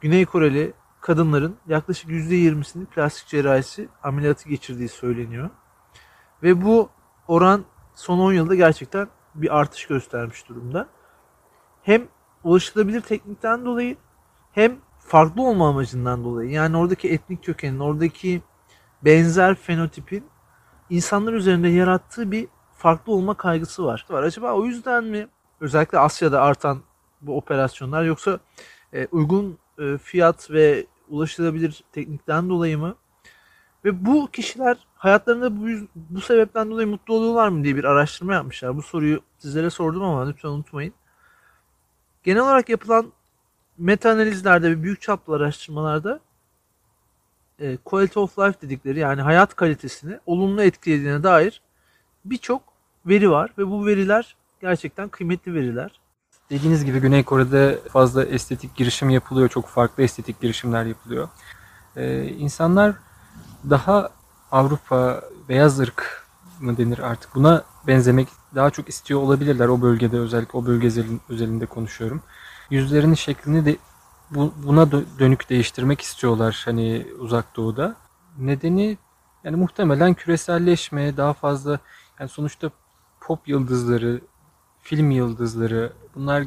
Güney 0.00 0.26
Koreli 0.26 0.72
kadınların 1.02 1.56
yaklaşık 1.68 2.10
%20'sinin 2.10 2.86
plastik 2.86 3.28
cerrahisi 3.28 3.88
ameliyatı 4.02 4.48
geçirdiği 4.48 4.88
söyleniyor. 4.88 5.50
Ve 6.42 6.62
bu 6.62 6.88
oran 7.28 7.64
son 7.94 8.18
10 8.18 8.32
yılda 8.32 8.54
gerçekten 8.54 9.08
bir 9.34 9.58
artış 9.58 9.86
göstermiş 9.86 10.48
durumda. 10.48 10.88
Hem 11.82 12.08
ulaşılabilir 12.44 13.00
teknikten 13.00 13.64
dolayı 13.64 13.96
hem 14.52 14.76
farklı 14.98 15.42
olma 15.42 15.68
amacından 15.68 16.24
dolayı. 16.24 16.50
Yani 16.50 16.76
oradaki 16.76 17.10
etnik 17.10 17.44
kökenin, 17.44 17.78
oradaki 17.78 18.42
benzer 19.04 19.54
fenotipin 19.54 20.24
insanlar 20.90 21.32
üzerinde 21.32 21.68
yarattığı 21.68 22.30
bir 22.30 22.48
farklı 22.76 23.12
olma 23.12 23.34
kaygısı 23.34 23.84
var. 23.84 24.06
var. 24.10 24.22
Acaba 24.22 24.52
o 24.52 24.64
yüzden 24.64 25.04
mi 25.04 25.28
özellikle 25.60 25.98
Asya'da 25.98 26.42
artan 26.42 26.82
bu 27.20 27.36
operasyonlar 27.36 28.04
yoksa 28.04 28.38
e, 28.92 29.06
uygun 29.06 29.58
e, 29.78 29.98
fiyat 29.98 30.50
ve 30.50 30.86
ulaşılabilir 31.12 31.84
teknikten 31.92 32.48
dolayı 32.48 32.78
mı? 32.78 32.96
Ve 33.84 34.06
bu 34.06 34.28
kişiler 34.32 34.76
hayatlarında 34.94 35.60
bu, 35.60 35.88
bu 35.94 36.20
sebepten 36.20 36.70
dolayı 36.70 36.88
mutlu 36.88 37.14
oluyorlar 37.14 37.48
mı 37.48 37.64
diye 37.64 37.76
bir 37.76 37.84
araştırma 37.84 38.34
yapmışlar. 38.34 38.76
Bu 38.76 38.82
soruyu 38.82 39.20
sizlere 39.38 39.70
sordum 39.70 40.02
ama 40.02 40.28
lütfen 40.28 40.48
unutmayın. 40.48 40.94
Genel 42.22 42.42
olarak 42.42 42.68
yapılan 42.68 43.12
meta 43.78 44.10
analizlerde 44.10 44.70
ve 44.70 44.82
büyük 44.82 45.00
çaplı 45.00 45.36
araştırmalarda 45.36 46.20
e, 47.58 47.76
quality 47.76 48.18
of 48.18 48.38
life 48.38 48.60
dedikleri 48.60 48.98
yani 48.98 49.22
hayat 49.22 49.56
kalitesini 49.56 50.18
olumlu 50.26 50.62
etkilediğine 50.62 51.22
dair 51.22 51.62
birçok 52.24 52.62
veri 53.06 53.30
var 53.30 53.50
ve 53.58 53.66
bu 53.66 53.86
veriler 53.86 54.36
gerçekten 54.60 55.08
kıymetli 55.08 55.54
veriler. 55.54 56.00
Dediğiniz 56.52 56.84
gibi 56.84 57.00
Güney 57.00 57.22
Kore'de 57.24 57.78
fazla 57.92 58.24
estetik 58.24 58.76
girişim 58.76 59.10
yapılıyor. 59.10 59.48
Çok 59.48 59.66
farklı 59.66 60.02
estetik 60.02 60.40
girişimler 60.40 60.84
yapılıyor. 60.84 61.28
Ee, 61.96 62.24
insanlar 62.24 62.94
daha 63.70 64.10
Avrupa 64.50 65.22
beyaz 65.48 65.80
ırk 65.80 66.26
mı 66.60 66.76
denir 66.76 66.98
artık 66.98 67.34
buna 67.34 67.64
benzemek 67.86 68.28
daha 68.54 68.70
çok 68.70 68.88
istiyor 68.88 69.20
olabilirler 69.20 69.68
o 69.68 69.82
bölgede 69.82 70.18
özellikle 70.18 70.58
o 70.58 70.66
bölge 70.66 70.86
özelin- 70.86 71.20
özelinde 71.28 71.66
konuşuyorum. 71.66 72.22
Yüzlerinin 72.70 73.14
şeklini 73.14 73.64
de 73.64 73.76
bu- 74.30 74.52
buna 74.66 74.82
dö- 74.82 75.04
dönük 75.18 75.50
değiştirmek 75.50 76.00
istiyorlar 76.00 76.62
hani 76.64 77.06
uzak 77.18 77.56
doğuda. 77.56 77.96
Nedeni 78.38 78.98
yani 79.44 79.56
muhtemelen 79.56 80.14
küreselleşme 80.14 81.16
daha 81.16 81.32
fazla 81.32 81.78
yani 82.20 82.28
sonuçta 82.28 82.70
pop 83.20 83.48
yıldızları, 83.48 84.20
film 84.82 85.10
yıldızları 85.10 85.92
bunlar 86.14 86.44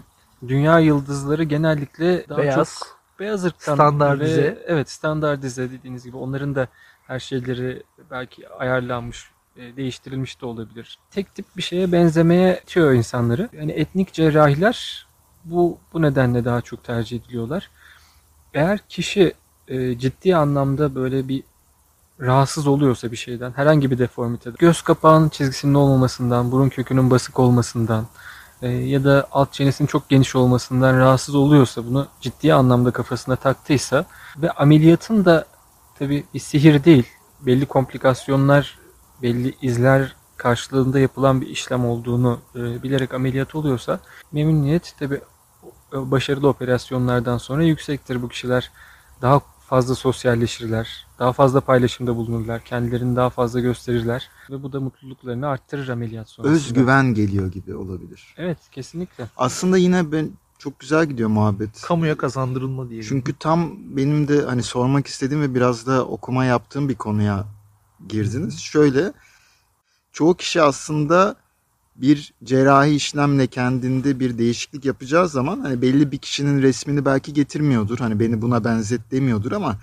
dünya 0.48 0.79
yıldızları 0.79 1.43
genellikle 1.43 2.29
daha 2.29 2.38
Beyaz, 2.38 2.79
çok 2.79 3.00
beyaz 3.19 3.45
ırktan 3.45 3.75
standartize. 3.75 4.43
ve 4.43 4.63
evet 4.67 4.89
standartize 4.89 5.72
dediğiniz 5.72 6.03
gibi 6.03 6.17
onların 6.17 6.55
da 6.55 6.67
her 7.07 7.19
şeyleri 7.19 7.84
belki 8.12 8.50
ayarlanmış, 8.50 9.31
e, 9.57 9.75
değiştirilmiş 9.75 10.41
de 10.41 10.45
olabilir. 10.45 11.00
Tek 11.12 11.36
tip 11.36 11.45
bir 11.57 11.62
şeye 11.62 11.91
benzemeye 11.91 12.60
itiyor 12.63 12.93
insanları. 12.93 13.50
Yani 13.53 13.72
etnik 13.72 14.13
cerrahiler 14.13 15.07
bu 15.45 15.77
bu 15.93 16.01
nedenle 16.01 16.45
daha 16.45 16.62
çok 16.62 16.84
tercih 16.84 17.19
ediliyorlar. 17.19 17.69
Eğer 18.53 18.79
kişi 18.89 19.34
e, 19.67 19.98
ciddi 19.98 20.36
anlamda 20.36 20.95
böyle 20.95 21.27
bir 21.27 21.43
rahatsız 22.22 22.67
oluyorsa 22.67 23.12
bir 23.12 23.17
şeyden, 23.17 23.51
herhangi 23.51 23.91
bir 23.91 23.98
deformiteden, 23.98 24.55
göz 24.60 24.81
kapağının 24.81 25.29
çizgisinin 25.29 25.74
olmamasından, 25.74 26.51
burun 26.51 26.69
kökünün 26.69 27.12
basık 27.12 27.39
olmasından 27.39 28.05
e, 28.65 28.69
ya 28.69 29.03
da 29.03 29.27
alt 29.31 29.53
çenesinin 29.53 29.88
çok 29.88 30.10
geniş 30.10 30.36
olmasından 30.36 31.00
rahatsız 31.00 31.36
oluyorsa, 31.36 31.86
bunu 31.86 32.07
ciddi 32.22 32.53
anlamda 32.53 32.91
kafasına 32.91 33.36
taktıysa 33.36 34.05
ve 34.38 34.51
ameliyatın 34.51 35.25
da 35.25 35.45
tabi 36.00 36.24
bir 36.34 36.39
sihir 36.39 36.84
değil, 36.84 37.07
belli 37.41 37.65
komplikasyonlar, 37.65 38.79
belli 39.22 39.55
izler 39.62 40.15
karşılığında 40.38 41.00
yapılan 41.00 41.41
bir 41.41 41.48
işlem 41.48 41.86
olduğunu 41.86 42.39
e, 42.55 42.84
bilerek 42.84 43.13
ameliyat 43.13 43.55
oluyorsa 43.55 44.00
memnuniyet 44.31 44.95
tabi 45.00 45.22
başarılı 45.93 46.48
operasyonlardan 46.48 47.38
sonra 47.38 47.63
yüksektir. 47.63 48.22
Bu 48.22 48.29
kişiler 48.29 48.72
daha 49.22 49.41
fazla 49.65 49.95
sosyalleşirler, 49.95 51.07
daha 51.19 51.34
fazla 51.34 51.62
paylaşımda 51.62 52.15
bulunurlar, 52.15 52.63
kendilerini 52.65 53.15
daha 53.15 53.29
fazla 53.29 53.60
gösterirler 53.60 54.29
ve 54.50 54.63
bu 54.63 54.74
da 54.74 54.79
mutluluklarını 54.79 55.48
arttırır 55.48 55.88
ameliyat 55.88 56.29
sonrasında. 56.29 56.55
Özgüven 56.55 57.13
geliyor 57.13 57.51
gibi 57.51 57.75
olabilir. 57.75 58.36
Evet, 58.38 58.57
kesinlikle. 58.72 59.27
Aslında 59.38 59.77
yine 59.77 60.12
ben 60.12 60.31
çok 60.57 60.79
güzel 60.79 61.05
gidiyor 61.05 61.29
muhabbet. 61.29 61.81
Kamuya 61.81 62.17
kazandırılma 62.17 62.89
diyelim. 62.89 63.10
Çünkü 63.10 63.34
tam 63.39 63.72
benim 63.98 64.27
de 64.27 64.41
hani 64.41 64.63
sormak 64.63 65.07
istediğim 65.07 65.43
ve 65.43 65.55
biraz 65.55 65.88
da 65.88 66.05
okuma 66.05 66.45
yaptığım 66.45 66.89
bir 66.89 66.95
konuya 66.95 67.45
girdiniz. 68.07 68.60
Şöyle 68.60 69.13
çoğu 70.12 70.34
kişi 70.38 70.62
aslında 70.62 71.36
bir 71.95 72.33
cerrahi 72.43 72.95
işlemle 72.95 73.47
kendinde 73.47 74.19
bir 74.19 74.37
değişiklik 74.37 74.85
yapacağı 74.85 75.29
zaman 75.29 75.59
hani 75.59 75.81
belli 75.81 76.11
bir 76.11 76.17
kişinin 76.17 76.61
resmini 76.61 77.05
belki 77.05 77.33
getirmiyordur. 77.33 77.99
Hani 77.99 78.19
beni 78.19 78.41
buna 78.41 78.63
benzet 78.63 79.11
demiyordur 79.11 79.51
ama 79.51 79.77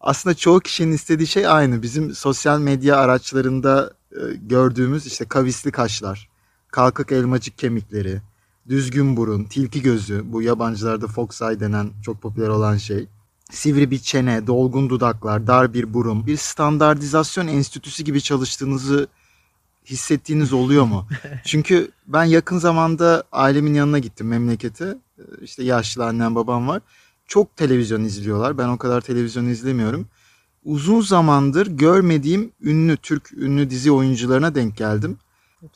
aslında 0.00 0.34
çoğu 0.34 0.60
kişinin 0.60 0.92
istediği 0.92 1.26
şey 1.26 1.46
aynı. 1.46 1.82
Bizim 1.82 2.14
sosyal 2.14 2.60
medya 2.60 2.96
araçlarında 2.96 3.92
e, 4.12 4.20
gördüğümüz 4.34 5.06
işte 5.06 5.24
kavisli 5.24 5.70
kaşlar, 5.70 6.28
kalkık 6.68 7.12
elmacık 7.12 7.58
kemikleri, 7.58 8.20
düzgün 8.68 9.16
burun, 9.16 9.44
tilki 9.44 9.82
gözü, 9.82 10.22
bu 10.24 10.42
yabancılarda 10.42 11.06
fox 11.06 11.42
eye 11.42 11.60
denen 11.60 11.90
çok 12.04 12.22
popüler 12.22 12.48
olan 12.48 12.76
şey. 12.76 13.06
Sivri 13.50 13.90
bir 13.90 13.98
çene, 13.98 14.46
dolgun 14.46 14.90
dudaklar, 14.90 15.46
dar 15.46 15.74
bir 15.74 15.94
burun. 15.94 16.26
Bir 16.26 16.36
standartizasyon 16.36 17.48
enstitüsü 17.48 18.02
gibi 18.04 18.22
çalıştığınızı 18.22 19.08
hissettiğiniz 19.86 20.52
oluyor 20.52 20.84
mu? 20.84 21.06
Çünkü 21.44 21.90
ben 22.06 22.24
yakın 22.24 22.58
zamanda 22.58 23.24
ailemin 23.32 23.74
yanına 23.74 23.98
gittim 23.98 24.28
memlekete. 24.28 24.84
Ee, 25.18 25.22
İşte 25.42 25.64
yaşlı 25.64 26.06
annem 26.06 26.34
babam 26.34 26.68
var. 26.68 26.82
Çok 27.26 27.56
televizyon 27.56 28.04
izliyorlar. 28.04 28.58
Ben 28.58 28.68
o 28.68 28.78
kadar 28.78 29.00
televizyon 29.00 29.46
izlemiyorum. 29.46 30.06
Uzun 30.64 31.00
zamandır 31.00 31.66
görmediğim 31.66 32.52
ünlü 32.62 32.96
Türk 32.96 33.32
ünlü 33.32 33.70
dizi 33.70 33.90
oyuncularına 33.92 34.54
denk 34.54 34.76
geldim. 34.76 35.18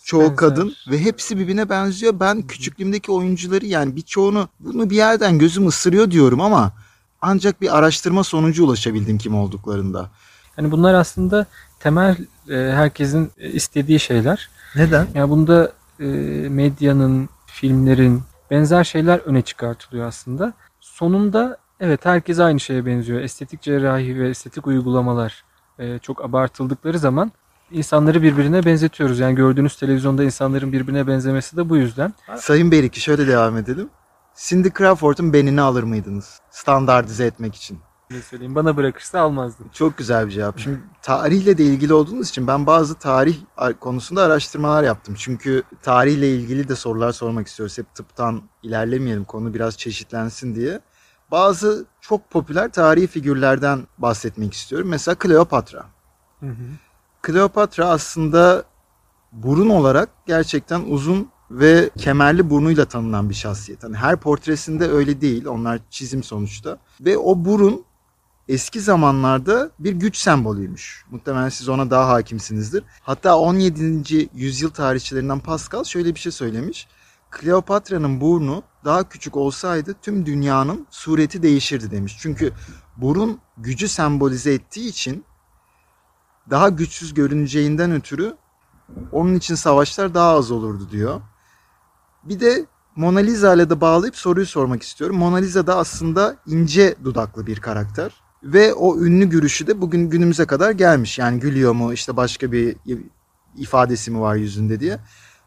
Çoğu 0.04 0.20
Benzer. 0.20 0.36
kadın 0.36 0.75
ve 0.90 1.00
hepsi 1.00 1.38
birbirine 1.38 1.68
benziyor. 1.68 2.20
Ben 2.20 2.42
küçüklüğümdeki 2.42 3.12
oyuncuları 3.12 3.66
yani 3.66 3.96
birçoğunu 3.96 4.48
bunu 4.60 4.90
bir 4.90 4.96
yerden 4.96 5.38
gözüm 5.38 5.66
ısırıyor 5.66 6.10
diyorum 6.10 6.40
ama 6.40 6.72
ancak 7.20 7.60
bir 7.60 7.78
araştırma 7.78 8.25
sonucu 8.25 8.64
ulaşabildim 8.64 9.18
kim 9.18 9.34
olduklarında. 9.34 10.10
Yani 10.58 10.70
bunlar 10.70 10.94
aslında 10.94 11.46
temel 11.80 12.16
e, 12.50 12.54
herkesin 12.54 13.30
e, 13.38 13.50
istediği 13.50 14.00
şeyler. 14.00 14.50
Neden? 14.76 15.06
Yani 15.14 15.30
bunda 15.30 15.73
e, 16.00 16.04
medyanın, 16.49 17.28
filmlerin 17.47 18.23
benzer 18.50 18.85
şeyler 18.85 19.18
öne 19.18 19.42
çıkartılıyor 19.42 20.06
aslında. 20.06 20.52
Sonunda 20.80 21.56
evet 21.80 22.04
herkes 22.04 22.38
aynı 22.38 22.61
şeye 22.61 22.87
benziyor. 22.87 23.21
Estetik 23.21 23.62
cerrahi 23.62 24.21
ve 24.21 24.28
estetik 24.28 24.66
uygulamalar 24.66 25.45
e, 25.78 25.99
çok 25.99 26.25
abartıldıkları 26.25 26.99
zaman 26.99 27.33
insanları 27.71 28.23
birbirine 28.23 28.64
benzetiyoruz. 28.64 29.18
Yani 29.18 29.35
gördüğünüz 29.35 29.76
televizyonda 29.76 30.25
insanların 30.25 30.73
birbirine 30.73 31.06
benzemesi 31.06 31.56
de 31.56 31.68
bu 31.68 31.76
yüzden. 31.76 32.14
Sayın 32.37 32.71
Beriki 32.71 33.00
şöyle 33.00 33.26
devam 33.26 33.56
edelim. 33.56 33.88
Cindy 34.37 34.68
Crawford'un 34.78 35.33
benini 35.33 35.61
alır 35.61 35.83
mıydınız? 35.83 36.40
Standartize 36.50 37.26
etmek 37.26 37.54
için. 37.54 37.78
Ne 38.10 38.22
söyleyeyim 38.22 38.54
bana 38.54 38.76
bırakırsa 38.76 39.20
almazdım. 39.20 39.66
Çok 39.72 39.98
güzel 39.98 40.26
bir 40.26 40.32
cevap. 40.32 40.58
Şimdi 40.58 40.80
tarihle 41.02 41.58
de 41.58 41.64
ilgili 41.64 41.94
olduğunuz 41.94 42.28
için 42.28 42.46
ben 42.46 42.66
bazı 42.66 42.94
tarih 42.94 43.36
konusunda 43.80 44.22
araştırmalar 44.22 44.82
yaptım. 44.82 45.14
Çünkü 45.18 45.62
tarihle 45.82 46.34
ilgili 46.34 46.68
de 46.68 46.76
sorular 46.76 47.12
sormak 47.12 47.46
istiyoruz. 47.46 47.78
Hep 47.78 47.94
tıptan 47.94 48.42
ilerlemeyelim 48.62 49.25
konu 49.25 49.54
biraz 49.54 49.78
çeşitlensin 49.78 50.54
diye. 50.54 50.80
Bazı 51.30 51.86
çok 52.00 52.30
popüler 52.30 52.72
tarihi 52.72 53.06
figürlerden 53.06 53.86
bahsetmek 53.98 54.54
istiyorum. 54.54 54.88
Mesela 54.88 55.14
Kleopatra. 55.14 55.84
Hı 56.40 56.46
hı. 56.46 56.66
Kleopatra 57.22 57.88
aslında 57.88 58.64
burun 59.32 59.68
olarak 59.68 60.08
gerçekten 60.26 60.82
uzun 60.88 61.28
ve 61.50 61.90
kemerli 61.98 62.50
burnuyla 62.50 62.84
tanınan 62.84 63.30
bir 63.30 63.34
şahsiyet. 63.34 63.84
Hani 63.84 63.96
her 63.96 64.16
portresinde 64.16 64.88
öyle 64.88 65.20
değil. 65.20 65.46
Onlar 65.46 65.80
çizim 65.90 66.22
sonuçta. 66.22 66.78
Ve 67.00 67.18
o 67.18 67.44
burun 67.44 67.86
eski 68.49 68.81
zamanlarda 68.81 69.71
bir 69.79 69.93
güç 69.93 70.17
sembolüymüş. 70.17 71.05
Muhtemelen 71.11 71.49
siz 71.49 71.69
ona 71.69 71.91
daha 71.91 72.09
hakimsinizdir. 72.09 72.85
Hatta 73.03 73.38
17. 73.38 74.29
yüzyıl 74.35 74.71
tarihçilerinden 74.71 75.41
Pascal 75.41 75.85
şöyle 75.85 76.15
bir 76.15 76.21
şey 76.21 76.33
söylemiş. 76.33 76.88
Kleopatra'nın 77.31 78.21
burnu 78.21 78.62
daha 78.85 79.09
küçük 79.09 79.37
olsaydı 79.37 79.95
tüm 80.03 80.26
dünyanın 80.26 80.87
sureti 80.91 81.43
değişirdi 81.43 81.91
demiş. 81.91 82.17
Çünkü 82.21 82.53
burun 82.97 83.41
gücü 83.59 83.88
sembolize 83.88 84.53
ettiği 84.53 84.88
için 84.88 85.25
daha 86.50 86.69
güçsüz 86.69 87.15
görüneceğinden 87.15 87.93
ötürü 87.93 88.37
onun 89.12 89.35
için 89.35 89.55
savaşlar 89.55 90.15
daha 90.15 90.31
az 90.31 90.50
olurdu 90.50 90.91
diyor. 90.91 91.21
Bir 92.25 92.41
de 92.41 92.67
Mona 92.97 93.19
Lisa 93.19 93.55
ile 93.55 93.71
de 93.71 93.81
bağlayıp 93.81 94.17
soruyu 94.17 94.47
sormak 94.47 94.83
istiyorum. 94.83 95.17
Mona 95.17 95.37
Lisa 95.37 95.67
da 95.67 95.76
aslında 95.76 96.37
ince 96.47 96.95
dudaklı 97.05 97.47
bir 97.47 97.61
karakter. 97.61 98.25
Ve 98.47 98.75
o 98.75 98.99
ünlü 98.99 99.25
gülüşü 99.25 99.67
de 99.67 99.81
bugün 99.81 100.11
günümüze 100.11 100.45
kadar 100.45 100.71
gelmiş. 100.71 101.19
Yani 101.19 101.41
gülüyor 101.41 101.73
mu 101.73 101.93
işte 101.93 102.17
başka 102.17 102.53
bir 102.53 102.76
ifadesi 103.57 104.11
mi 104.11 104.21
var 104.21 104.35
yüzünde 104.35 104.81
diye. 104.81 104.99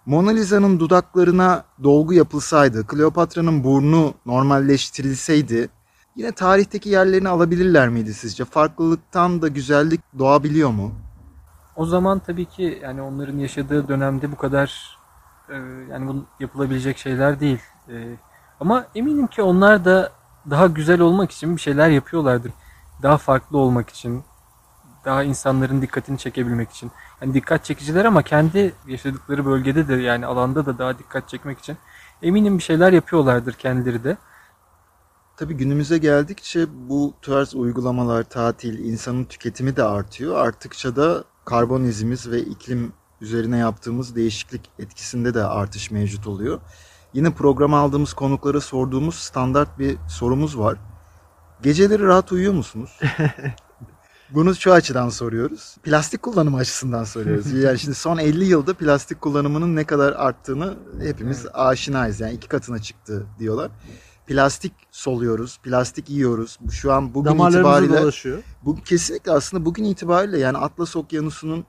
Mona 0.05 0.29
Lisa'nın 0.31 0.79
dudaklarına 0.79 1.63
dolgu 1.83 2.13
yapılsaydı, 2.13 2.87
Kleopatra'nın 2.87 3.63
burnu 3.63 4.13
normalleştirilseydi 4.25 5.69
yine 6.15 6.31
tarihteki 6.31 6.89
yerlerini 6.89 7.29
alabilirler 7.29 7.89
miydi 7.89 8.13
sizce? 8.13 8.45
Farklılıktan 8.45 9.41
da 9.41 9.47
güzellik 9.47 10.01
doğabiliyor 10.19 10.69
mu? 10.69 10.91
o 11.79 11.85
zaman 11.85 12.19
tabii 12.19 12.45
ki 12.45 12.79
yani 12.83 13.01
onların 13.01 13.37
yaşadığı 13.37 13.87
dönemde 13.87 14.31
bu 14.31 14.35
kadar 14.35 14.97
e, 15.49 15.55
yani 15.91 16.07
bu 16.07 16.25
yapılabilecek 16.39 16.97
şeyler 16.97 17.39
değil. 17.39 17.59
E, 17.89 18.15
ama 18.59 18.85
eminim 18.95 19.27
ki 19.27 19.41
onlar 19.41 19.85
da 19.85 20.11
daha 20.49 20.67
güzel 20.67 20.99
olmak 21.01 21.31
için 21.31 21.55
bir 21.55 21.61
şeyler 21.61 21.89
yapıyorlardır. 21.89 22.51
Daha 23.03 23.17
farklı 23.17 23.57
olmak 23.57 23.89
için, 23.89 24.23
daha 25.05 25.23
insanların 25.23 25.81
dikkatini 25.81 26.17
çekebilmek 26.17 26.71
için. 26.71 26.91
Yani 27.21 27.33
dikkat 27.33 27.65
çekiciler 27.65 28.05
ama 28.05 28.23
kendi 28.23 28.73
yaşadıkları 28.87 29.45
bölgede 29.45 29.87
de 29.87 29.95
yani 29.95 30.25
alanda 30.25 30.65
da 30.65 30.77
daha 30.77 30.99
dikkat 30.99 31.29
çekmek 31.29 31.59
için 31.59 31.77
eminim 32.21 32.57
bir 32.57 32.63
şeyler 32.63 32.93
yapıyorlardır 32.93 33.53
kendileri 33.53 34.03
de. 34.03 34.17
Tabii 35.37 35.53
günümüze 35.53 35.97
geldikçe 35.97 36.67
bu 36.89 37.13
tarz 37.21 37.55
uygulamalar, 37.55 38.23
tatil, 38.23 38.79
insanın 38.79 39.25
tüketimi 39.25 39.75
de 39.75 39.83
artıyor. 39.83 40.37
Arttıkça 40.37 40.95
da 40.95 41.23
karbon 41.45 41.83
izimiz 41.83 42.31
ve 42.31 42.39
iklim 42.41 42.93
üzerine 43.21 43.57
yaptığımız 43.57 44.15
değişiklik 44.15 44.69
etkisinde 44.79 45.33
de 45.33 45.43
artış 45.43 45.91
mevcut 45.91 46.27
oluyor. 46.27 46.59
Yine 47.13 47.33
programa 47.33 47.79
aldığımız 47.79 48.13
konuklara 48.13 48.61
sorduğumuz 48.61 49.15
standart 49.15 49.79
bir 49.79 49.97
sorumuz 50.09 50.59
var. 50.59 50.77
Geceleri 51.63 52.03
rahat 52.03 52.31
uyuyor 52.31 52.53
musunuz? 52.53 52.99
Bunu 54.29 54.55
şu 54.55 54.73
açıdan 54.73 55.09
soruyoruz. 55.09 55.77
Plastik 55.83 56.21
kullanımı 56.21 56.57
açısından 56.57 57.03
soruyoruz. 57.03 57.53
Yani 57.63 57.79
şimdi 57.79 57.95
son 57.95 58.17
50 58.17 58.45
yılda 58.45 58.73
plastik 58.73 59.21
kullanımının 59.21 59.75
ne 59.75 59.83
kadar 59.83 60.13
arttığını 60.13 60.77
hepimiz 61.01 61.39
Evet. 61.41 61.51
aşinayız. 61.53 62.19
Yani 62.19 62.33
iki 62.33 62.47
katına 62.47 62.79
çıktı 62.81 63.25
diyorlar. 63.39 63.71
Plastik 64.27 64.73
soluyoruz, 64.91 65.59
plastik 65.63 66.09
yiyoruz. 66.09 66.59
Şu 66.71 66.93
an 66.93 67.13
bugün 67.13 67.31
itibariyle 67.39 68.01
dolaşıyor. 68.01 68.43
bu 68.65 68.75
kesinlikle 68.83 69.31
aslında 69.31 69.65
bugün 69.65 69.83
itibariyle 69.83 70.39
yani 70.39 70.57
Atlas 70.57 70.95
Okyanusu'nun 70.95 71.65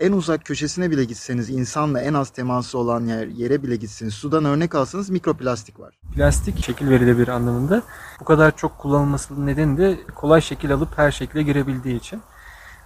en 0.00 0.12
uzak 0.12 0.44
köşesine 0.44 0.90
bile 0.90 1.04
gitseniz 1.04 1.50
insanla 1.50 2.00
en 2.00 2.14
az 2.14 2.30
teması 2.30 2.78
olan 2.78 3.04
yer, 3.06 3.26
yere 3.26 3.62
bile 3.62 3.76
gitseniz 3.76 4.14
sudan 4.14 4.44
örnek 4.44 4.74
alsanız 4.74 5.10
mikroplastik 5.10 5.80
var. 5.80 5.94
Plastik 6.14 6.64
şekil 6.64 6.90
verilebilir 6.90 7.28
anlamında. 7.28 7.82
Bu 8.20 8.24
kadar 8.24 8.56
çok 8.56 8.78
kullanılmasının 8.78 9.46
nedeni 9.46 9.78
de 9.78 9.98
kolay 10.14 10.40
şekil 10.40 10.72
alıp 10.74 10.98
her 10.98 11.10
şekle 11.10 11.42
girebildiği 11.42 11.96
için. 11.96 12.22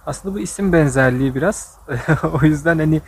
Aslında 0.05 0.35
bu 0.35 0.39
isim 0.39 0.73
benzerliği 0.73 1.35
biraz. 1.35 1.77
o 2.41 2.45
yüzden 2.45 2.77
hani 2.79 3.01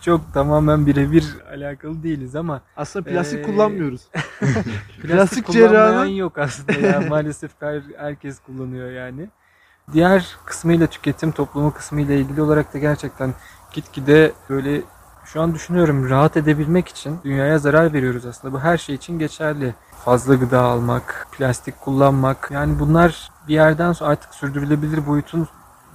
çok 0.00 0.34
tamamen 0.34 0.86
birebir 0.86 1.36
alakalı 1.50 2.02
değiliz 2.02 2.36
ama 2.36 2.62
Aslında 2.76 3.10
plastik 3.10 3.38
Ee, 3.38 3.42
kullanmıyoruz. 3.42 4.08
plastik, 4.40 5.02
Plastik 5.02 5.46
cerrahının- 5.48 6.16
yok 6.16 6.38
aslında 6.38 6.72
ya 6.72 7.00
maalesef 7.00 7.50
her, 7.60 7.82
herkes 7.98 8.38
kullanıyor 8.40 8.90
yani. 8.90 9.28
Diğer 9.92 10.36
kısmıyla 10.44 10.86
tüketim 10.86 11.32
toplumu 11.32 11.72
kısmıyla 11.72 12.14
ilgili 12.14 12.42
olarak 12.42 12.74
da 12.74 12.78
gerçekten 12.78 13.34
gitgide 13.72 14.32
böyle 14.50 14.82
şu 15.24 15.40
an 15.40 15.54
düşünüyorum 15.54 16.10
rahat 16.10 16.36
edebilmek 16.36 16.88
için 16.88 17.18
dünyaya 17.24 17.58
zarar 17.58 17.92
veriyoruz 17.92 18.26
aslında. 18.26 18.54
Bu 18.54 18.60
her 18.60 18.78
şey 18.78 18.94
için 18.94 19.18
geçerli. 19.18 19.74
Fazla 20.04 20.34
gıda 20.34 20.60
almak, 20.62 21.26
plastik 21.32 21.80
kullanmak 21.80 22.48
yani 22.50 22.78
bunlar 22.78 23.30
bir 23.48 23.54
yerden 23.54 23.92
sonra 23.92 24.10
artık 24.10 24.34
sürdürülebilir 24.34 25.06
boyutun 25.06 25.48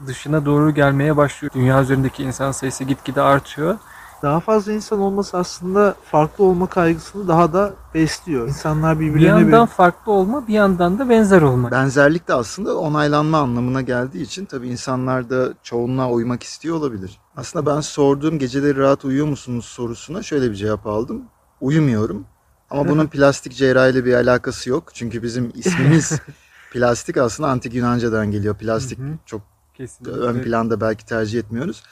dışına 0.08 0.46
doğru 0.46 0.74
gelmeye 0.74 1.18
başlıyor. 1.18 1.52
Dünya 1.56 1.82
üzerindeki 1.82 2.24
insan 2.24 2.52
sayısı 2.52 2.84
gitgide 2.84 3.22
artıyor. 3.22 3.78
Daha 4.26 4.40
fazla 4.40 4.72
insan 4.72 5.00
olması 5.00 5.38
aslında 5.38 5.96
farklı 6.12 6.44
olma 6.44 6.68
kaygısını 6.68 7.28
daha 7.28 7.54
da 7.54 7.74
besliyor. 7.94 8.48
İnsanlar 8.48 9.00
Bir 9.00 9.06
birbirlerine 9.06 9.40
yandan 9.40 9.66
farklı 9.66 10.12
olma, 10.12 10.48
bir 10.48 10.54
yandan 10.54 11.00
da 11.00 11.10
benzer 11.10 11.42
olmak. 11.42 11.72
Benzerlik 11.72 12.28
de 12.28 12.34
aslında 12.34 12.78
onaylanma 12.78 13.38
anlamına 13.38 13.82
geldiği 13.82 14.22
için 14.22 14.46
tabii 14.46 14.68
insanlar 14.70 15.30
da 15.30 15.54
çoğunluğa 15.64 16.12
uymak 16.12 16.44
istiyor 16.44 16.76
olabilir. 16.76 17.20
Aslında 17.38 17.76
ben 17.76 17.82
sorduğum 17.82 18.40
geceleri 18.40 18.78
rahat 18.78 19.06
uyuyor 19.06 19.28
musunuz 19.28 19.66
sorusuna 19.66 20.24
şöyle 20.24 20.52
bir 20.52 20.56
cevap 20.56 20.88
aldım. 20.88 21.22
Uyumuyorum. 21.62 22.26
Ama 22.70 22.88
bunun 22.90 23.08
plastik 23.08 23.56
cerrahiyle 23.56 24.06
bir 24.06 24.14
alakası 24.14 24.70
yok. 24.70 24.84
Çünkü 24.94 25.24
bizim 25.24 25.52
ismimiz 25.56 26.20
plastik 26.74 27.18
aslında 27.18 27.50
antik 27.50 27.74
Yunanca'dan 27.74 28.32
geliyor. 28.32 28.56
Plastik 28.56 29.00
Hı 29.00 29.04
hı. 29.04 29.14
çok 29.26 29.42
Kesinlikle. 29.74 30.20
ön 30.20 30.42
planda 30.42 30.82
belki 30.82 31.06
tercih 31.06 31.40
etmiyoruz. 31.40 31.84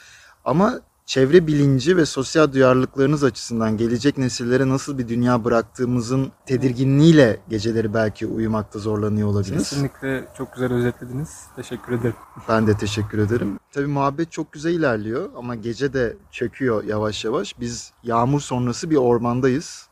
Ama 0.44 0.80
çevre 1.06 1.46
bilinci 1.46 1.96
ve 1.96 2.06
sosyal 2.06 2.52
duyarlılıklarınız 2.52 3.24
açısından 3.24 3.76
gelecek 3.76 4.18
nesillere 4.18 4.68
nasıl 4.68 4.98
bir 4.98 5.08
dünya 5.08 5.44
bıraktığımızın 5.44 6.32
tedirginliğiyle 6.46 7.40
geceleri 7.48 7.94
belki 7.94 8.26
uyumakta 8.26 8.78
zorlanıyor 8.78 9.28
olabilirsiniz. 9.28 9.70
Kesinlikle 9.70 10.24
çok 10.38 10.54
güzel 10.54 10.72
özetlediniz. 10.72 11.30
Teşekkür 11.56 11.92
ederim. 11.92 12.14
Ben 12.48 12.66
de 12.66 12.76
teşekkür 12.76 13.18
ederim. 13.18 13.58
Tabii 13.72 13.86
muhabbet 13.86 14.32
çok 14.32 14.52
güzel 14.52 14.72
ilerliyor 14.74 15.30
ama 15.36 15.54
gece 15.54 15.92
de 15.92 16.16
çöküyor 16.30 16.84
yavaş 16.84 17.24
yavaş. 17.24 17.60
Biz 17.60 17.92
yağmur 18.02 18.40
sonrası 18.40 18.90
bir 18.90 18.96
ormandayız. 18.96 19.88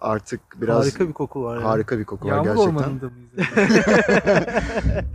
Artık 0.00 0.40
biraz 0.60 0.84
harika 0.84 1.08
bir 1.08 1.12
koku 1.12 1.42
var. 1.42 1.54
Yani. 1.56 1.64
harika 1.66 1.98
bir 1.98 2.04
koku 2.04 2.28
var 2.28 2.32
Yağmur 2.32 2.44
gerçekten. 2.44 2.68
ormanında 2.74 3.10
mıyız? 3.10 3.48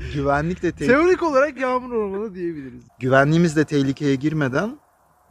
Güvenlik 0.13 0.63
de 0.63 0.72
te- 0.72 0.88
Teorik 0.88 1.24
olarak 1.24 1.58
yağmur 1.58 1.91
ormanı 1.91 2.36
diyebiliriz. 2.36 2.84
güvenliğimiz 3.00 3.56
de 3.56 3.65
tehlikeye 3.65 4.15
girmeden 4.15 4.78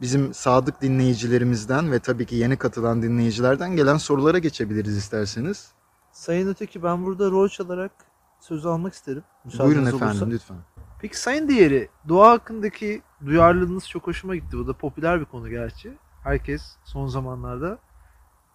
bizim 0.01 0.33
sadık 0.33 0.81
dinleyicilerimizden 0.81 1.91
ve 1.91 1.99
tabii 1.99 2.25
ki 2.25 2.35
yeni 2.35 2.57
katılan 2.57 3.01
dinleyicilerden 3.01 3.75
gelen 3.75 3.97
sorulara 3.97 4.37
geçebiliriz 4.37 4.97
isterseniz. 4.97 5.71
Sayın 6.11 6.47
Öteki 6.47 6.83
ben 6.83 7.05
burada 7.05 7.31
rol 7.31 7.47
çalarak 7.49 7.91
söz 8.39 8.65
almak 8.65 8.93
isterim. 8.93 9.23
Müsaadeniz 9.45 9.75
Buyurun 9.75 9.95
efendim 9.95 10.17
olursa. 10.17 10.25
lütfen. 10.25 10.57
Peki 11.01 11.19
Sayın 11.19 11.47
Diğeri, 11.47 11.89
doğa 12.09 12.31
hakkındaki 12.31 13.01
duyarlılığınız 13.25 13.89
çok 13.89 14.07
hoşuma 14.07 14.35
gitti. 14.35 14.57
Bu 14.57 14.67
da 14.67 14.73
popüler 14.73 15.19
bir 15.19 15.25
konu 15.25 15.49
gerçi. 15.49 15.93
Herkes 16.23 16.75
son 16.83 17.07
zamanlarda 17.07 17.77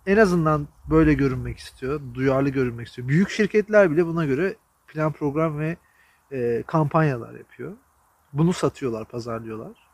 en 0.07 0.17
azından 0.17 0.69
böyle 0.91 1.15
görünmek 1.15 1.59
istiyor, 1.59 2.01
duyarlı 2.15 2.49
görünmek 2.49 2.87
istiyor. 2.87 3.09
Büyük 3.09 3.31
şirketler 3.31 3.91
bile 3.91 4.07
buna 4.07 4.25
göre 4.25 4.57
plan 4.87 5.13
program 5.13 5.59
ve 5.59 5.77
e, 6.33 6.63
kampanyalar 6.67 7.35
yapıyor. 7.35 7.73
Bunu 8.33 8.53
satıyorlar, 8.53 9.05
pazarlıyorlar. 9.05 9.88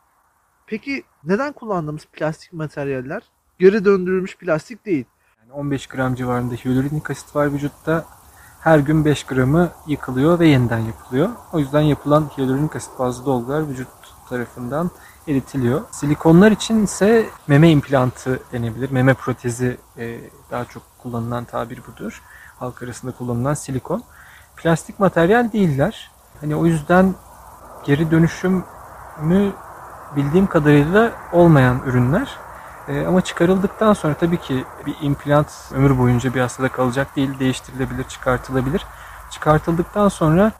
Peki 0.67 1.03
neden 1.23 1.53
kullandığımız 1.53 2.05
plastik 2.13 2.53
materyaller 2.53 3.23
geri 3.59 3.85
döndürülmüş 3.85 4.37
plastik 4.37 4.85
değil? 4.85 5.05
Yani 5.41 5.51
15 5.53 5.87
gram 5.87 6.15
civarında 6.15 6.55
hyaluronik 6.55 7.09
asit 7.11 7.35
var 7.35 7.53
vücutta. 7.53 8.05
Her 8.61 8.79
gün 8.79 9.05
5 9.05 9.23
gramı 9.23 9.69
yıkılıyor 9.87 10.39
ve 10.39 10.47
yeniden 10.47 10.79
yapılıyor. 10.79 11.29
O 11.53 11.59
yüzden 11.59 11.81
yapılan 11.81 12.29
hyaluronik 12.37 12.75
asit 12.75 12.99
bazlı 12.99 13.25
dolgular 13.25 13.69
vücut 13.69 13.87
tarafından 14.29 14.91
eritiliyor. 15.27 15.81
Silikonlar 15.91 16.51
için 16.51 16.83
ise 16.83 17.25
meme 17.47 17.69
implantı 17.69 18.39
denebilir. 18.51 18.91
Meme 18.91 19.13
protezi 19.13 19.77
e, 19.97 20.19
daha 20.51 20.65
çok 20.65 20.83
kullanılan 20.97 21.45
tabir 21.45 21.81
budur. 21.87 22.21
Halk 22.59 22.83
arasında 22.83 23.11
kullanılan 23.11 23.53
silikon. 23.53 24.03
Plastik 24.57 24.99
materyal 24.99 25.51
değiller. 25.51 26.11
Hani 26.41 26.55
o 26.55 26.65
yüzden 26.65 27.15
geri 27.85 28.11
dönüşümü 28.11 28.63
bildiğim 30.15 30.47
kadarıyla 30.47 31.11
olmayan 31.31 31.81
ürünler. 31.85 32.37
Ee, 32.87 33.05
ama 33.05 33.21
çıkarıldıktan 33.21 33.93
sonra 33.93 34.13
tabii 34.13 34.37
ki 34.37 34.63
bir 34.85 34.95
implant 35.01 35.47
ömür 35.73 35.97
boyunca 35.97 36.33
bir 36.33 36.41
hastada 36.41 36.69
kalacak 36.69 37.15
değil, 37.15 37.39
değiştirilebilir, 37.39 38.03
çıkartılabilir. 38.03 38.85
Çıkartıldıktan 39.31 40.09
sonra 40.09 40.51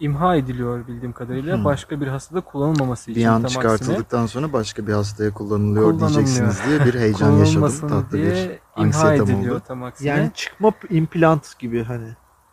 imha 0.00 0.36
ediliyor 0.36 0.86
bildiğim 0.86 1.12
kadarıyla. 1.12 1.56
Hmm. 1.56 1.64
Başka 1.64 2.00
bir 2.00 2.06
hastada 2.06 2.40
kullanılmaması 2.40 3.10
için 3.10 3.22
Bir 3.22 3.26
an 3.28 3.42
tam 3.42 3.50
çıkartıldıktan 3.50 4.26
sonra 4.26 4.52
başka 4.52 4.86
bir 4.86 4.92
hastaya 4.92 5.34
kullanılıyor 5.34 5.98
diyeceksiniz 5.98 6.60
diye 6.68 6.84
bir 6.84 6.94
heyecan 6.94 7.10
aksine 7.12 7.38
yaşadım. 7.38 7.60
kullanılmasın 7.60 7.88
Tatlı 7.88 8.18
diye 8.18 8.60
bir 8.76 8.82
imha 8.82 9.14
ediliyor 9.14 9.54
oldu. 9.54 9.62
tam 9.68 9.82
aksine. 9.82 10.08
Yani 10.08 10.30
çıkma 10.34 10.72
implant 10.90 11.58
gibi 11.58 11.84
hani. 11.84 12.08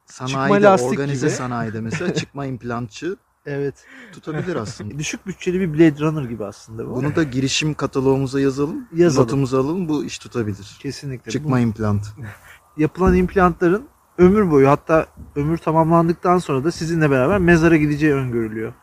Sanayide, 0.05 0.61
lastik 0.63 0.89
organize 0.99 1.27
gibi. 1.27 1.35
sanayide 1.35 1.81
mesela 1.81 2.13
çıkma 2.13 2.45
implantçı 2.53 3.17
Evet. 3.45 3.85
tutabilir 4.13 4.55
aslında. 4.55 4.97
Düşük 4.99 5.27
bütçeli 5.27 5.59
bir 5.59 5.73
Blade 5.73 5.99
Runner 5.99 6.23
gibi 6.23 6.45
aslında 6.45 6.87
bu. 6.87 6.95
Bunu 6.95 7.15
da 7.15 7.23
girişim 7.23 7.73
kataloğumuza 7.73 8.39
yazalım. 8.39 8.87
Yazalım. 8.93 9.27
Notumuzu 9.27 9.57
alalım. 9.57 9.89
Bu 9.89 10.05
iş 10.05 10.17
tutabilir. 10.17 10.77
Kesinlikle. 10.79 11.31
Çıkma 11.31 11.59
implant. 11.59 12.05
yapılan 12.77 13.15
implantların 13.15 13.87
ömür 14.17 14.51
boyu 14.51 14.69
hatta 14.69 15.07
ömür 15.35 15.57
tamamlandıktan 15.57 16.37
sonra 16.37 16.63
da 16.63 16.71
sizinle 16.71 17.11
beraber 17.11 17.37
mezara 17.37 17.77
gideceği 17.77 18.13
öngörülüyor. 18.13 18.73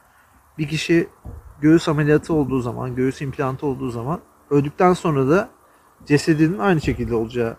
Bir 0.59 0.69
kişi 0.69 1.09
göğüs 1.61 1.89
ameliyatı 1.89 2.35
olduğu 2.35 2.61
zaman, 2.61 2.95
göğüs 2.95 3.21
implantı 3.21 3.67
olduğu 3.67 3.91
zaman 3.91 4.21
öldükten 4.51 4.93
sonra 4.93 5.31
da 5.31 5.51
cesedinin 6.07 6.59
aynı 6.59 6.81
şekilde 6.81 7.15
olacağı 7.15 7.57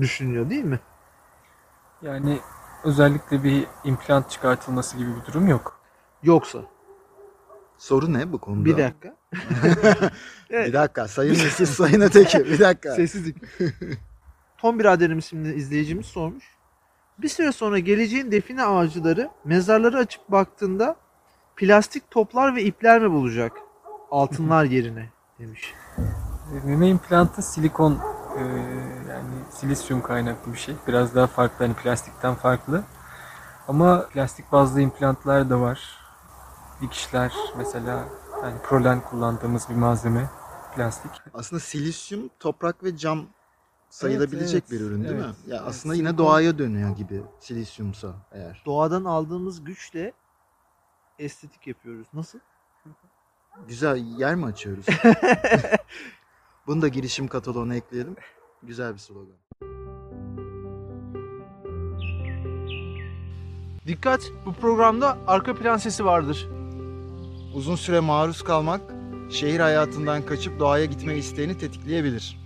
düşünülüyor 0.00 0.50
değil 0.50 0.64
mi? 0.64 0.80
Yani 2.02 2.40
özellikle 2.84 3.44
bir 3.44 3.66
implant 3.84 4.30
çıkartılması 4.30 4.96
gibi 4.96 5.10
bir 5.16 5.32
durum 5.32 5.48
yok. 5.48 5.77
Yoksa. 6.22 6.58
Soru 7.78 8.12
ne 8.12 8.32
bu 8.32 8.38
konuda? 8.38 8.64
Bir 8.64 8.76
dakika. 8.76 9.16
Bir 10.50 10.72
dakika. 10.72 11.08
Sayın 11.08 11.32
Mesut 11.44 11.68
Sayın 11.68 12.00
Öteki. 12.00 12.38
Bir 12.38 12.58
dakika. 12.58 12.94
Sessizlik. 12.94 13.36
Tom 14.58 14.78
biraderim 14.78 15.18
isimli 15.18 15.54
izleyicimiz 15.54 16.06
sormuş. 16.06 16.44
Bir 17.18 17.28
süre 17.28 17.52
sonra 17.52 17.78
geleceğin 17.78 18.32
define 18.32 18.64
ağacıları 18.64 19.30
mezarları 19.44 19.98
açıp 19.98 20.28
baktığında 20.28 20.96
plastik 21.56 22.10
toplar 22.10 22.56
ve 22.56 22.62
ipler 22.62 23.02
mi 23.02 23.10
bulacak? 23.10 23.52
altınlar 24.10 24.64
yerine 24.74 25.08
demiş. 25.38 25.74
Meme 26.64 26.88
implantı 26.88 27.42
silikon 27.42 27.98
e, 28.38 28.42
yani 29.08 29.34
silisyum 29.50 30.02
kaynaklı 30.02 30.52
bir 30.52 30.58
şey. 30.58 30.74
Biraz 30.86 31.14
daha 31.14 31.26
farklı 31.26 31.66
hani 31.66 31.74
plastikten 31.76 32.34
farklı. 32.34 32.82
Ama 33.68 34.08
plastik 34.08 34.52
bazlı 34.52 34.80
implantlar 34.80 35.50
da 35.50 35.60
var. 35.60 35.97
Dikişler 36.80 37.32
mesela 37.56 38.08
yani 38.42 38.62
prolen 38.62 39.00
kullandığımız 39.04 39.68
bir 39.68 39.74
malzeme 39.74 40.30
plastik. 40.74 41.10
Aslında 41.34 41.60
silisyum, 41.60 42.30
toprak 42.40 42.84
ve 42.84 42.96
cam 42.96 43.26
sayılabilecek 43.90 44.64
evet, 44.68 44.70
bir 44.70 44.86
ürün 44.86 45.04
değil 45.04 45.14
evet. 45.14 45.26
mi? 45.26 45.34
Ya 45.46 45.56
Evet, 45.56 45.68
aslında 45.68 45.94
yine 45.94 46.18
doğaya 46.18 46.58
dönüyor 46.58 46.96
gibi 46.96 47.22
silisyumsa 47.40 48.14
eğer. 48.32 48.62
Doğadan 48.66 49.04
aldığımız 49.04 49.64
güçle 49.64 50.12
estetik 51.18 51.66
yapıyoruz. 51.66 52.06
Nasıl? 52.14 52.38
Güzel 53.68 53.96
yer 53.96 54.34
mi 54.34 54.44
açıyoruz? 54.44 54.86
Bunu 56.66 56.82
da 56.82 56.88
girişim 56.88 57.28
kataloğuna 57.28 57.74
ekleyelim. 57.74 58.16
Güzel 58.62 58.94
bir 58.94 58.98
slogan. 58.98 59.36
Dikkat! 63.86 64.32
Bu 64.46 64.52
programda 64.52 65.18
arka 65.26 65.54
plan 65.54 65.76
sesi 65.76 66.04
vardır. 66.04 66.48
Uzun 67.54 67.76
süre 67.76 68.00
maruz 68.00 68.42
kalmak 68.42 68.80
şehir 69.30 69.60
hayatından 69.60 70.22
kaçıp 70.22 70.58
doğaya 70.58 70.84
gitme 70.84 71.16
isteğini 71.16 71.58
tetikleyebilir. 71.58 72.38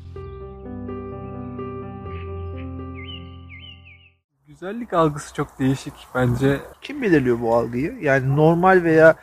Güzellik 4.47 4.93
algısı 4.93 5.35
çok 5.35 5.59
değişik 5.59 5.93
bence. 6.15 6.61
Kim 6.81 7.03
belirliyor 7.03 7.41
bu 7.41 7.55
algıyı? 7.55 7.99
Yani 8.01 8.37
normal 8.37 8.83
veya 8.83 9.15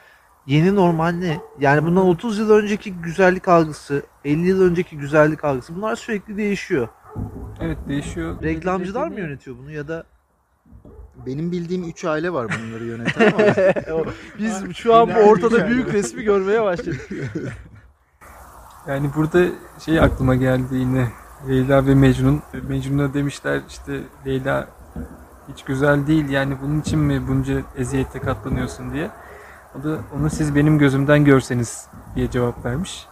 yeni 0.47 0.75
normal 0.75 1.11
ne? 1.11 1.37
Yani 1.59 1.85
bundan 1.85 2.07
30 2.07 2.39
yıl 2.39 2.49
önceki 2.49 2.93
güzellik 2.93 3.47
algısı, 3.47 4.03
50 4.25 4.47
yıl 4.47 4.61
önceki 4.61 4.97
güzellik 4.97 5.43
algısı 5.43 5.75
bunlar 5.75 5.95
sürekli 5.95 6.37
değişiyor. 6.37 6.87
Evet 7.61 7.77
değişiyor. 7.87 8.43
Reklamcılar 8.43 9.07
mı 9.07 9.19
yönetiyor 9.19 9.57
bunu 9.57 9.71
ya 9.71 9.87
da 9.87 10.05
Benim 11.25 11.51
bildiğim 11.51 11.89
üç 11.89 12.05
aile 12.05 12.33
var 12.33 12.47
bunları 12.59 12.85
yöneten 12.85 13.31
ama 13.31 14.05
biz 14.39 14.75
şu 14.75 14.95
an 14.95 15.09
bu 15.15 15.19
ortada 15.19 15.67
büyük 15.67 15.93
resmi 15.93 16.23
görmeye 16.23 16.63
başladık. 16.63 17.09
Yani 18.87 19.09
burada 19.15 19.45
şey 19.79 19.99
aklıma 19.99 20.35
geldi 20.35 20.75
yine 20.75 21.07
Leyla 21.47 21.85
ve 21.85 21.95
Mecnun. 21.95 22.41
Mecnun'a 22.67 23.13
demişler 23.13 23.61
işte 23.69 24.01
Leyla 24.25 24.67
hiç 25.53 25.63
güzel 25.63 26.07
değil 26.07 26.29
yani 26.29 26.57
bunun 26.61 26.81
için 26.81 26.99
mi 26.99 27.27
bunca 27.27 27.61
eziyete 27.77 28.19
katlanıyorsun 28.19 28.93
diye. 28.93 29.11
O 29.79 29.83
da 29.83 29.97
onu 30.15 30.29
siz 30.29 30.55
benim 30.55 30.79
gözümden 30.79 31.25
görseniz 31.25 31.87
diye 32.15 32.31
cevap 32.31 32.65
vermiş. 32.65 33.05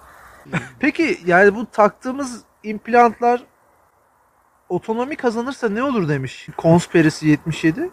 Peki 0.80 1.20
yani 1.26 1.56
bu 1.56 1.65
taktığımız 1.65 2.41
implantlar 2.63 3.43
otonomi 4.69 5.15
kazanırsa 5.15 5.69
ne 5.69 5.84
olur 5.84 6.10
demiş 6.10 6.47
Konspiresi 6.58 7.27
77. 7.27 7.89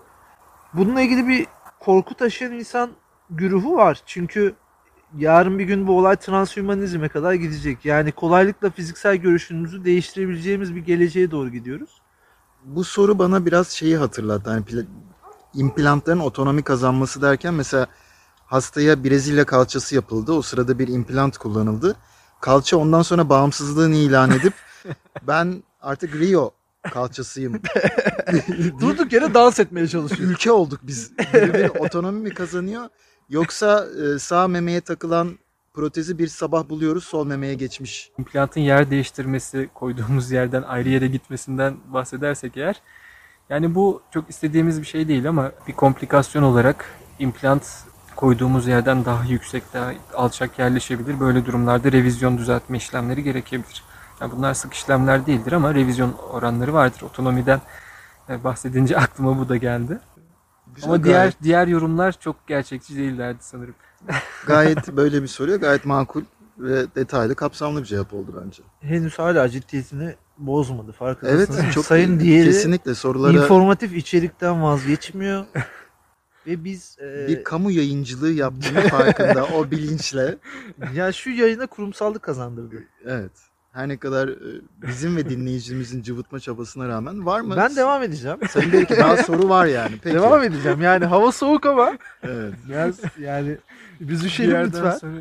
Bununla 0.75 1.01
ilgili 1.01 1.29
bir 1.29 1.47
korku 1.81 2.15
taşıyan 2.15 2.53
insan 2.53 2.91
güruhu 3.31 3.77
var. 3.77 4.03
Çünkü 4.07 4.55
yarın 5.19 5.59
bir 5.59 5.65
gün 5.65 5.87
bu 5.87 5.99
olay 5.99 6.17
transhümanizme 6.17 7.09
kadar 7.09 7.35
gidecek. 7.35 7.85
Yani 7.85 8.13
kolaylıkla 8.13 8.71
fiziksel 8.71 9.17
görüşümüzü 9.17 9.85
değiştirebileceğimiz 9.85 10.75
bir 10.75 10.81
geleceğe 10.81 11.31
doğru 11.31 11.49
gidiyoruz. 11.51 12.01
bu 12.65 12.85
soru 12.85 13.19
bana 13.19 13.47
biraz 13.47 13.69
şeyi 13.69 13.97
hatırlattı. 13.97 14.51
Hani 14.51 14.65
pla- 14.65 14.87
implantların 15.55 16.21
otonomi 16.21 16.63
kazanması 16.63 17.23
derken 17.23 17.55
mesela 17.55 17.87
hastaya 18.47 19.05
Brezilya 19.05 19.45
kalçası 19.47 19.95
yapıldı. 19.95 20.33
O 20.33 20.43
sırada 20.43 20.79
bir 20.79 20.89
implant 20.89 21.39
kullanıldı. 21.39 21.97
Kalça 22.41 22.77
ondan 22.77 23.03
sonra 23.03 23.29
bağımsızlığını 23.29 23.95
ilan 23.95 24.31
edip 24.31 24.53
ben 25.23 25.63
artık 25.81 26.15
Rio 26.15 26.51
kalçasıyım. 26.93 27.53
Durduk 28.81 29.13
yere 29.13 29.35
dans 29.35 29.61
etmeye 29.61 29.89
çalışıyor. 29.89 30.31
Ülke 30.31 30.53
olduk 30.53 30.81
biz. 30.83 31.13
Böyle 31.33 31.55
bir 31.55 31.69
otonomi 31.79 32.21
mi 32.21 32.35
kazanıyor? 32.35 32.89
Yoksa 33.29 33.87
e, 33.87 34.19
sağ 34.19 34.49
memeye 34.49 34.81
takılan 34.81 35.39
protezi 35.75 36.19
bir 36.19 36.29
sabah 36.29 36.69
buluyoruz 36.69 37.05
sol 37.05 37.27
memeye 37.27 37.55
geçmiş. 37.55 38.11
İmplantın 38.19 38.61
yer 38.61 38.91
değiştirmesi, 38.91 39.69
koyduğumuz 39.75 40.31
yerden 40.31 40.63
ayrı 40.63 40.89
yere 40.89 41.07
gitmesinden 41.07 41.77
bahsedersek 41.93 42.57
eğer 42.57 42.83
yani 43.51 43.75
bu 43.75 44.03
çok 44.11 44.31
istediğimiz 44.31 44.81
bir 44.81 44.87
şey 44.87 45.09
değil 45.09 45.29
ama 45.29 45.53
bir 45.69 45.73
komplikasyon 45.73 46.43
olarak 46.43 46.87
implant 47.19 47.65
koyduğumuz 48.17 48.67
yerden 48.67 49.05
daha 49.05 49.25
yüksek, 49.25 49.63
daha 49.75 49.93
alçak 50.15 50.59
yerleşebilir. 50.59 51.21
Böyle 51.21 51.47
durumlarda 51.47 51.93
revizyon 51.93 52.39
düzeltme 52.39 52.77
işlemleri 52.77 53.23
gerekebilir. 53.23 53.83
Yani 54.21 54.33
bunlar 54.37 54.55
sık 54.55 54.75
işlemler 54.75 55.27
değildir 55.27 55.53
ama 55.53 55.75
revizyon 55.75 56.13
oranları 56.13 56.75
vardır. 56.75 57.03
Otonomiden 57.03 57.61
e, 58.29 58.45
bahsedince 58.45 58.97
aklıma 58.99 59.39
bu 59.39 59.49
da 59.49 59.57
geldi. 59.57 59.99
Güzel, 60.75 60.91
ama 60.91 60.97
gayet- 60.97 61.05
diğer 61.05 61.33
diğer 61.43 61.67
yorumlar 61.67 62.13
çok 62.21 62.47
gerçekçi 62.47 62.97
değillerdi 62.97 63.39
sanırım. 63.41 63.75
Gayet 64.47 64.89
böyle 64.89 65.23
bir 65.23 65.29
soruyor. 65.29 65.61
Gayet 65.61 65.85
makul 65.87 66.23
ve 66.59 66.95
detaylı, 66.95 67.35
kapsamlı 67.35 67.81
bir 67.81 67.87
cevap 67.87 68.15
oldu 68.15 68.43
bence. 68.45 68.63
Henüz 68.81 69.19
hala 69.19 69.49
ciddiyetini 69.49 70.15
bozmadı 70.39 70.93
farkındasınız. 70.93 71.61
Evet, 71.61 71.73
çok 71.73 71.85
Sayın 71.85 72.21
diğeri 72.21 72.47
kesinlikle 72.47 72.95
sorulara 72.95 73.33
informatif 73.43 73.95
içerikten 73.95 74.63
vazgeçmiyor. 74.63 75.45
Ve 76.47 76.65
biz 76.65 76.97
e, 77.01 77.29
bir 77.29 77.45
kamu 77.45 77.71
yayıncılığı 77.71 78.31
yaptığını 78.33 78.81
farkında 78.81 79.45
o 79.47 79.71
bilinçle. 79.71 80.39
ya 80.95 81.13
şu 81.13 81.31
yayına 81.31 81.67
kurumsallık 81.67 82.23
kazandırdı. 82.23 82.85
Evet. 83.05 83.33
Her 83.75 83.89
ne 83.89 83.97
kadar 83.97 84.29
e, 84.29 84.61
bizim 84.89 85.17
ve 85.17 85.29
dinleyicimizin 85.29 86.03
cıvıtma 86.03 86.41
çabasına 86.41 86.89
rağmen 86.89 87.27
var 87.27 87.41
mı? 87.41 87.55
Ben 87.57 87.77
devam 87.77 88.03
edeceğim. 88.03 88.39
Sayın 88.51 88.73
belki 88.73 88.97
daha 88.97 89.17
soru 89.17 89.49
var 89.49 89.67
yani. 89.67 89.93
Peki. 90.03 90.17
Devam 90.17 90.43
edeceğim. 90.43 90.83
Yani 90.83 91.05
hava 91.05 91.33
soğuk 91.33 91.67
ama 91.67 91.99
Evet. 92.23 92.55
biraz 92.69 93.01
yani 93.21 93.57
biz 94.01 94.39
yerden 94.39 94.67
lütfen. 94.67 94.91
sonra 94.91 95.17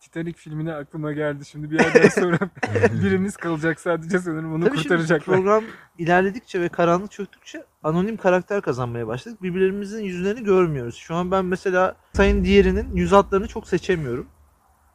Titanic 0.00 0.38
filmine 0.38 0.74
aklıma 0.74 1.12
geldi. 1.12 1.44
Şimdi 1.44 1.70
bir 1.70 1.80
yerden 1.80 2.08
sonra 2.08 2.38
birimiz 3.02 3.36
kalacak 3.36 3.80
sadece 3.80 4.18
sanırım 4.18 4.54
onu 4.54 4.64
Tabii 4.64 4.76
şimdi 4.76 4.88
kurtaracaklar. 4.88 5.36
program 5.36 5.64
ilerledikçe 5.98 6.60
ve 6.60 6.68
karanlık 6.68 7.10
çöktükçe 7.10 7.64
anonim 7.82 8.16
karakter 8.16 8.62
kazanmaya 8.62 9.06
başladık. 9.06 9.42
Birbirlerimizin 9.42 10.02
yüzlerini 10.02 10.44
görmüyoruz. 10.44 10.94
Şu 10.94 11.14
an 11.14 11.30
ben 11.30 11.44
mesela 11.44 11.96
Sayın 12.16 12.44
diğerinin 12.44 12.96
yüz 12.96 13.12
hatlarını 13.12 13.48
çok 13.48 13.68
seçemiyorum. 13.68 14.26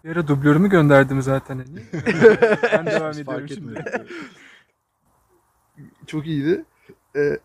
Bir 0.05 0.09
ara 0.11 0.27
dublörümü 0.27 0.69
gönderdim 0.69 1.21
zaten. 1.21 1.57
Hani. 1.57 1.83
ben 2.73 2.85
devam 2.85 3.11
ediyorum 3.11 3.49
şimdi. 3.49 3.85
Çok 6.07 6.27
iyiydi. 6.27 6.65
Ee, 7.15 7.39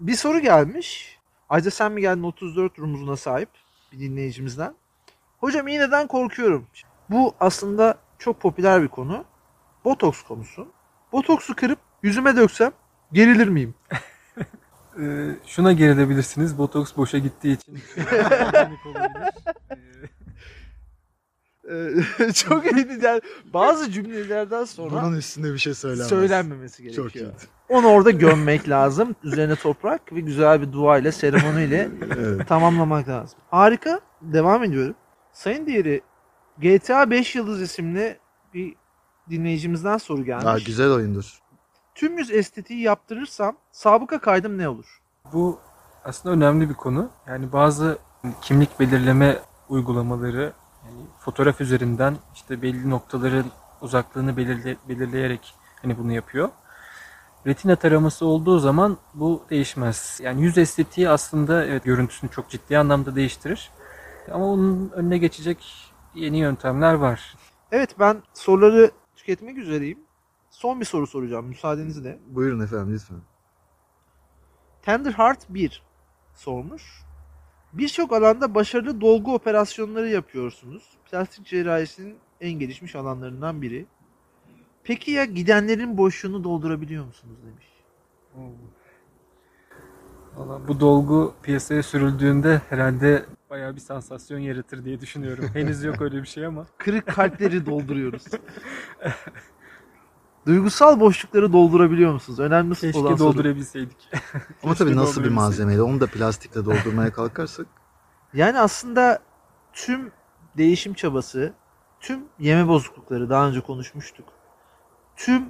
bir 0.00 0.14
soru 0.14 0.38
gelmiş. 0.38 1.18
Ayda 1.48 1.70
sen 1.70 1.92
mi 1.92 2.00
geldin 2.00 2.22
34 2.22 2.78
rumuzuna 2.78 3.16
sahip 3.16 3.48
bir 3.92 3.98
dinleyicimizden. 3.98 4.74
Hocam 5.38 5.68
iğneden 5.68 6.06
korkuyorum. 6.06 6.66
Bu 7.10 7.34
aslında 7.40 7.98
çok 8.18 8.40
popüler 8.40 8.82
bir 8.82 8.88
konu. 8.88 9.24
Botoks 9.84 10.22
konusu. 10.22 10.68
Botoksu 11.12 11.56
kırıp 11.56 11.78
yüzüme 12.02 12.36
döksem 12.36 12.72
gerilir 13.12 13.48
miyim? 13.48 13.74
Ee, 15.00 15.36
şuna 15.46 15.72
gerilebilirsiniz. 15.72 16.58
Botoks 16.58 16.96
boşa 16.96 17.18
gittiği 17.18 17.56
için. 17.56 17.78
Ee, 19.70 19.89
çok 22.34 22.72
iyiydi. 22.72 22.98
Yani 23.02 23.20
bazı 23.54 23.90
cümlelerden 23.90 24.64
sonra 24.64 25.02
Bunun 25.02 25.16
üstünde 25.16 25.52
bir 25.52 25.58
şey 25.58 25.74
söylenmez. 25.74 26.08
söylenmemesi 26.08 26.82
gerekiyor. 26.82 27.06
Çok 27.06 27.16
iyi. 27.16 27.28
Onu 27.68 27.86
orada 27.86 28.10
gömmek 28.10 28.68
lazım. 28.68 29.16
Üzerine 29.22 29.56
toprak 29.56 30.12
ve 30.12 30.20
güzel 30.20 30.62
bir 30.62 30.72
dua 30.72 30.98
ile 30.98 31.12
seremoniyle 31.12 31.88
Evet. 32.18 32.48
tamamlamak 32.48 33.08
lazım. 33.08 33.38
Harika. 33.50 34.00
Devam 34.22 34.64
ediyorum. 34.64 34.94
Sayın 35.32 35.66
Diğeri 35.66 36.00
GTA 36.58 37.10
5 37.10 37.34
Yıldız 37.36 37.62
isimli 37.62 38.18
bir 38.54 38.74
dinleyicimizden 39.30 39.98
soru 39.98 40.24
gelmiş. 40.24 40.46
Aa, 40.46 40.58
güzel 40.58 40.90
oyundur. 40.92 41.38
Tüm 41.94 42.18
yüz 42.18 42.30
estetiği 42.30 42.80
yaptırırsam 42.80 43.56
sabıka 43.72 44.18
kaydım 44.20 44.58
ne 44.58 44.68
olur? 44.68 45.00
Bu 45.32 45.58
aslında 46.04 46.34
önemli 46.34 46.68
bir 46.68 46.74
konu. 46.74 47.10
Yani 47.28 47.52
bazı 47.52 47.98
kimlik 48.42 48.80
belirleme 48.80 49.38
uygulamaları 49.68 50.52
fotoğraf 51.20 51.60
üzerinden 51.60 52.16
işte 52.34 52.62
belli 52.62 52.90
noktaların 52.90 53.44
uzaklığını 53.80 54.36
belirle, 54.36 54.76
belirleyerek 54.88 55.54
hani 55.82 55.98
bunu 55.98 56.12
yapıyor. 56.12 56.48
Retina 57.46 57.76
taraması 57.76 58.26
olduğu 58.26 58.58
zaman 58.58 58.98
bu 59.14 59.44
değişmez. 59.50 60.20
Yani 60.22 60.42
yüz 60.42 60.58
estetiği 60.58 61.08
aslında 61.08 61.64
evet 61.64 61.84
görüntüsünü 61.84 62.30
çok 62.30 62.50
ciddi 62.50 62.78
anlamda 62.78 63.16
değiştirir. 63.16 63.70
Ama 64.32 64.46
onun 64.46 64.90
önüne 64.90 65.18
geçecek 65.18 65.92
yeni 66.14 66.38
yöntemler 66.38 66.94
var. 66.94 67.34
Evet 67.72 67.98
ben 67.98 68.22
soruları 68.34 68.90
tüketmek 69.16 69.58
üzereyim. 69.58 69.98
Son 70.50 70.80
bir 70.80 70.84
soru 70.84 71.06
soracağım 71.06 71.46
müsaadenizle. 71.46 72.18
Buyurun 72.26 72.60
efendim 72.60 72.94
lütfen. 72.94 73.20
Tender 74.82 75.12
Heart 75.12 75.38
1 75.48 75.82
sormuş. 76.34 77.02
Birçok 77.72 78.12
alanda 78.12 78.54
başarılı 78.54 79.00
dolgu 79.00 79.34
operasyonları 79.34 80.08
yapıyorsunuz. 80.08 80.82
Plastik 81.10 81.46
cerrahisinin 81.46 82.16
en 82.40 82.52
gelişmiş 82.52 82.96
alanlarından 82.96 83.62
biri. 83.62 83.86
Peki 84.84 85.10
ya 85.10 85.24
gidenlerin 85.24 85.98
boşluğunu 85.98 86.44
doldurabiliyor 86.44 87.04
musunuz 87.04 87.36
demiş. 87.46 87.66
Valla 90.36 90.68
bu 90.68 90.80
dolgu 90.80 91.34
piyasaya 91.42 91.82
sürüldüğünde 91.82 92.62
herhalde 92.68 93.24
bayağı 93.50 93.76
bir 93.76 93.80
sansasyon 93.80 94.38
yaratır 94.38 94.84
diye 94.84 95.00
düşünüyorum. 95.00 95.44
Henüz 95.54 95.84
yok 95.84 96.00
öyle 96.00 96.22
bir 96.22 96.28
şey 96.28 96.46
ama. 96.46 96.66
Kırık 96.78 97.06
kalpleri 97.06 97.66
dolduruyoruz. 97.66 98.24
Duygusal 100.46 101.00
boşlukları 101.00 101.52
doldurabiliyor 101.52 102.12
musunuz? 102.12 102.38
Önemli 102.38 102.74
Keşke 102.74 102.98
olan 102.98 103.16
soru. 103.16 103.18
doldurabilseydik. 103.18 104.10
Ama 104.62 104.74
tabii 104.74 104.96
nasıl 104.96 105.24
bir 105.24 105.28
malzemeyle 105.28 105.82
onu 105.82 106.00
da 106.00 106.06
plastikle 106.06 106.64
doldurmaya 106.64 107.12
kalkarsak 107.12 107.66
Yani 108.34 108.60
aslında 108.60 109.18
tüm 109.72 110.12
değişim 110.56 110.94
çabası, 110.94 111.52
tüm 112.00 112.20
yeme 112.38 112.68
bozuklukları 112.68 113.30
daha 113.30 113.48
önce 113.48 113.60
konuşmuştuk. 113.60 114.26
Tüm 115.16 115.44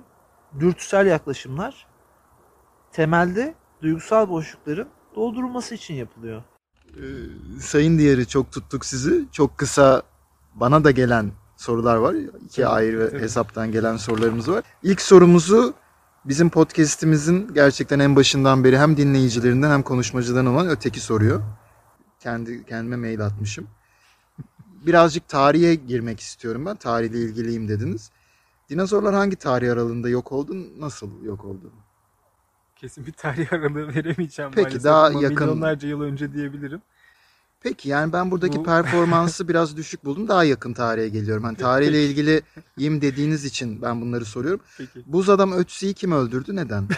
dürtüsel 0.61 1.07
yaklaşımlar 1.07 1.87
temelde 2.93 3.55
duygusal 3.83 4.29
boşlukların 4.29 4.89
doldurulması 5.15 5.75
için 5.75 5.95
yapılıyor. 5.95 6.43
Ee, 6.89 7.01
sayın 7.61 7.99
diğeri 7.99 8.27
çok 8.29 8.53
tuttuk 8.53 8.85
sizi. 8.85 9.25
Çok 9.33 9.59
kısa 9.59 10.03
bana 10.55 10.85
da 10.85 10.91
gelen 10.91 11.33
sorular 11.61 11.97
var. 11.97 12.15
İki 12.15 12.57
Tabii, 12.57 12.67
ayrı 12.67 13.11
tabii. 13.11 13.21
hesaptan 13.23 13.73
gelen 13.73 13.97
sorularımız 13.97 14.51
var. 14.51 14.65
İlk 14.83 15.01
sorumuzu 15.03 15.75
bizim 16.25 16.51
podcast'imizin 16.51 17.55
gerçekten 17.55 17.99
en 17.99 18.17
başından 18.17 18.65
beri 18.65 18.79
hem 18.79 18.97
dinleyicilerinden 18.97 19.71
hem 19.71 19.83
konuşmacıdan 19.83 20.47
olan 20.47 20.69
öteki 20.69 21.01
soruyor. 21.01 21.43
Kendi 22.21 22.65
kendime 22.67 22.97
mail 22.97 23.21
atmışım. 23.27 23.67
Birazcık 24.87 25.29
tarihe 25.29 25.75
girmek 25.75 26.21
istiyorum 26.21 26.67
ben. 26.67 26.77
Tarihle 26.77 27.19
ilgiliyim 27.19 27.69
dediniz. 27.69 28.11
Dinozorlar 28.71 29.15
hangi 29.15 29.37
tarih 29.37 29.73
aralığında 29.73 30.09
yok 30.09 30.33
oldu? 30.33 30.55
Nasıl 30.79 31.25
yok 31.25 31.45
oldu? 31.45 31.71
Kesin 32.77 33.07
bir 33.07 33.13
tarih 33.13 33.53
aralığı 33.53 33.89
veremeyeceğim 33.95 34.51
Peki, 34.51 34.63
maalesef 34.63 34.85
daha 34.85 35.07
ama 35.07 35.23
yakın- 35.23 35.41
milyonlarca 35.49 35.89
yıl 35.89 36.01
önce 36.01 36.33
diyebilirim. 36.33 36.83
Peki 37.63 37.89
yani 37.89 38.13
ben 38.13 38.31
buradaki 38.31 38.59
Bu- 38.59 38.63
performansı 38.65 39.49
biraz 39.49 39.77
düşük 39.77 40.05
buldum. 40.05 40.29
Daha 40.29 40.45
yakın 40.45 40.73
tarihe 40.73 41.09
geliyorum. 41.09 41.45
Hani 41.45 41.57
tarihle 41.57 42.05
ilgiliyim 42.05 43.01
dediğiniz 43.03 43.45
için 43.45 43.83
ben 43.83 44.01
bunları 44.01 44.25
soruyorum. 44.25 44.61
Peki. 44.79 45.03
Buz 45.07 45.29
adam 45.29 45.53
Ötzi'yi 45.53 45.95
kim 45.95 46.13
öldürdü? 46.13 46.57
Neden? 46.57 46.89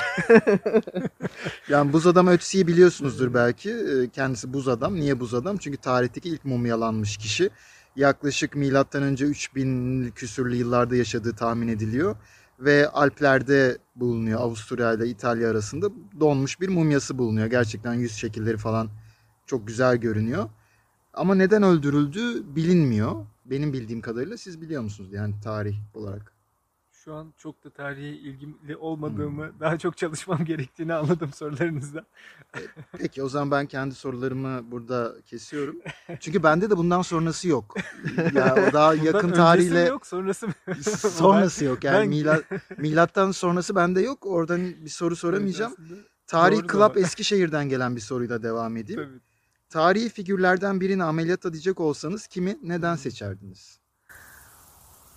yani 1.68 1.92
buz 1.92 2.06
adam 2.06 2.26
Ötzi'yi 2.26 2.66
biliyorsunuzdur 2.66 3.34
belki. 3.34 3.70
Ee, 3.70 4.08
Kendisi 4.08 4.52
buz 4.52 4.68
adam. 4.68 4.94
Niye 4.94 5.20
buz 5.20 5.34
adam? 5.34 5.56
Çünkü 5.56 5.76
tarihteki 5.78 6.28
ilk 6.28 6.44
mumyalanmış 6.44 7.16
kişi. 7.16 7.50
Yaklaşık 7.96 8.56
milattan 8.56 9.02
önce 9.02 9.24
3000 9.24 10.10
küsürlü 10.10 10.56
yıllarda 10.56 10.96
yaşadığı 10.96 11.32
tahmin 11.36 11.68
ediliyor. 11.68 12.16
Ve 12.60 12.88
Alplerde 12.88 13.78
bulunuyor. 13.96 14.40
Avusturya 14.40 14.92
ile 14.92 15.08
İtalya 15.08 15.50
arasında 15.50 15.88
donmuş 16.20 16.60
bir 16.60 16.68
mumyası 16.68 17.18
bulunuyor. 17.18 17.46
Gerçekten 17.46 17.94
yüz 17.94 18.12
şekilleri 18.12 18.56
falan 18.56 18.88
çok 19.46 19.66
güzel 19.66 19.96
görünüyor. 19.96 20.48
Ama 21.14 21.34
neden 21.34 21.62
öldürüldü 21.62 22.42
bilinmiyor. 22.56 23.26
Benim 23.44 23.72
bildiğim 23.72 24.00
kadarıyla 24.00 24.36
siz 24.36 24.60
biliyor 24.60 24.82
musunuz 24.82 25.12
yani 25.12 25.34
tarih 25.44 25.76
olarak? 25.94 26.32
Şu 26.92 27.14
an 27.14 27.32
çok 27.38 27.64
da 27.64 27.70
tarihe 27.70 28.08
ilgili 28.08 28.76
olmadığımı, 28.76 29.46
Hmm. 29.48 29.60
daha 29.60 29.78
çok 29.78 29.96
çalışmam 29.96 30.44
gerektiğini 30.44 30.94
anladım 30.94 31.32
sorularınızdan. 31.32 32.06
Peki 32.98 33.22
o 33.22 33.28
zaman 33.28 33.50
ben 33.50 33.66
kendi 33.66 33.94
sorularımı 33.94 34.70
burada 34.70 35.14
kesiyorum. 35.26 35.76
Çünkü 36.20 36.42
bende 36.42 36.70
de 36.70 36.76
bundan 36.76 37.02
sonrası 37.02 37.48
yok. 37.48 37.76
ya 38.34 38.54
o 38.68 38.72
daha 38.72 38.92
Bundan 38.92 39.04
yakın 39.04 39.32
tarihle 39.32 39.80
yok, 39.80 40.06
sonrası 40.06 40.46
mı? 40.48 40.54
sonrası 40.96 41.64
yok. 41.64 41.84
Yani 41.84 41.98
ben- 42.00 42.08
milat, 42.08 42.44
milattan 42.78 43.30
sonrası 43.30 43.74
bende 43.76 44.00
yok. 44.00 44.26
Oradan 44.26 44.60
bir 44.84 44.90
soru 44.90 45.16
soramayacağım. 45.16 45.74
Tarih 46.26 46.58
doğru 46.58 46.66
Club 46.66 46.80
ama- 46.80 47.00
Eskişehir'den 47.00 47.68
gelen 47.68 47.96
bir 47.96 48.00
soruyla 48.00 48.42
devam 48.42 48.76
edeyim. 48.76 49.02
Tabii. 49.02 49.31
Tarihi 49.72 50.08
figürlerden 50.08 50.80
birini 50.80 51.04
ameliyat 51.04 51.46
edecek 51.46 51.80
olsanız 51.80 52.26
kimi 52.26 52.58
neden 52.62 52.96
seçerdiniz? 52.96 53.78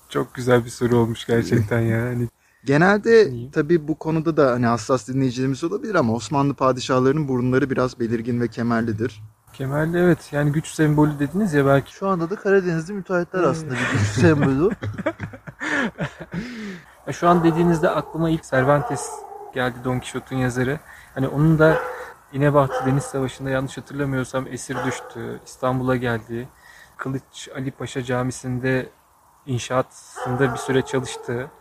Çok 0.10 0.36
güzel 0.36 0.66
bir 0.66 0.70
soru 0.70 0.98
olmuş 0.98 1.26
gerçekten 1.26 1.80
ya. 1.82 2.02
Hani 2.02 2.28
Genelde 2.66 3.32
tabii 3.52 3.88
bu 3.88 3.96
konuda 3.96 4.38
da 4.38 4.52
hani 4.52 4.66
hassas 4.66 5.08
dinleyicilerimiz 5.08 5.64
olabilir 5.64 5.96
ama 5.96 6.14
Osmanlı 6.14 6.54
padişahlarının 6.54 7.28
burunları 7.28 7.70
biraz 7.70 8.00
belirgin 8.00 8.42
ve 8.42 8.48
kemerlidir. 8.48 9.22
kemerli 9.54 9.98
evet 9.98 10.30
yani 10.32 10.52
güç 10.52 10.68
sembolü 10.68 11.20
dediniz 11.20 11.54
ya 11.54 11.66
belki. 11.66 11.94
Şu 11.94 12.08
anda 12.08 12.30
da 12.30 12.36
Karadenizli 12.36 12.94
müteahhitler 12.94 13.44
aslında 13.44 13.74
bir 13.74 13.92
güç 14.00 14.08
sembolü. 14.08 14.70
Şu 17.12 17.28
an 17.30 17.44
dediğinizde 17.44 17.90
aklıma 17.90 18.30
ilk 18.30 18.44
Cervantes 18.44 19.10
geldi 19.54 19.76
Don 19.84 20.00
Quixote'un 20.00 20.40
yazarı. 20.40 20.80
Hani 21.14 21.28
onun 21.28 21.60
da 21.60 21.78
İnebahtı 22.36 22.86
Deniz 22.86 23.04
Savaşı'nda 23.04 23.50
yanlış 23.50 23.78
hatırlamıyorsam 23.78 24.48
esir 24.48 24.78
düştü. 24.86 25.40
İstanbul'a 25.46 25.96
geldi. 25.96 26.50
Kılıç 26.98 27.50
Ali 27.56 27.72
Paşa 27.72 28.04
Camisi'nde 28.04 28.90
inşaatında 29.46 30.54
bir 30.54 30.58
süre 30.58 30.82
çalıştı. 30.82 31.52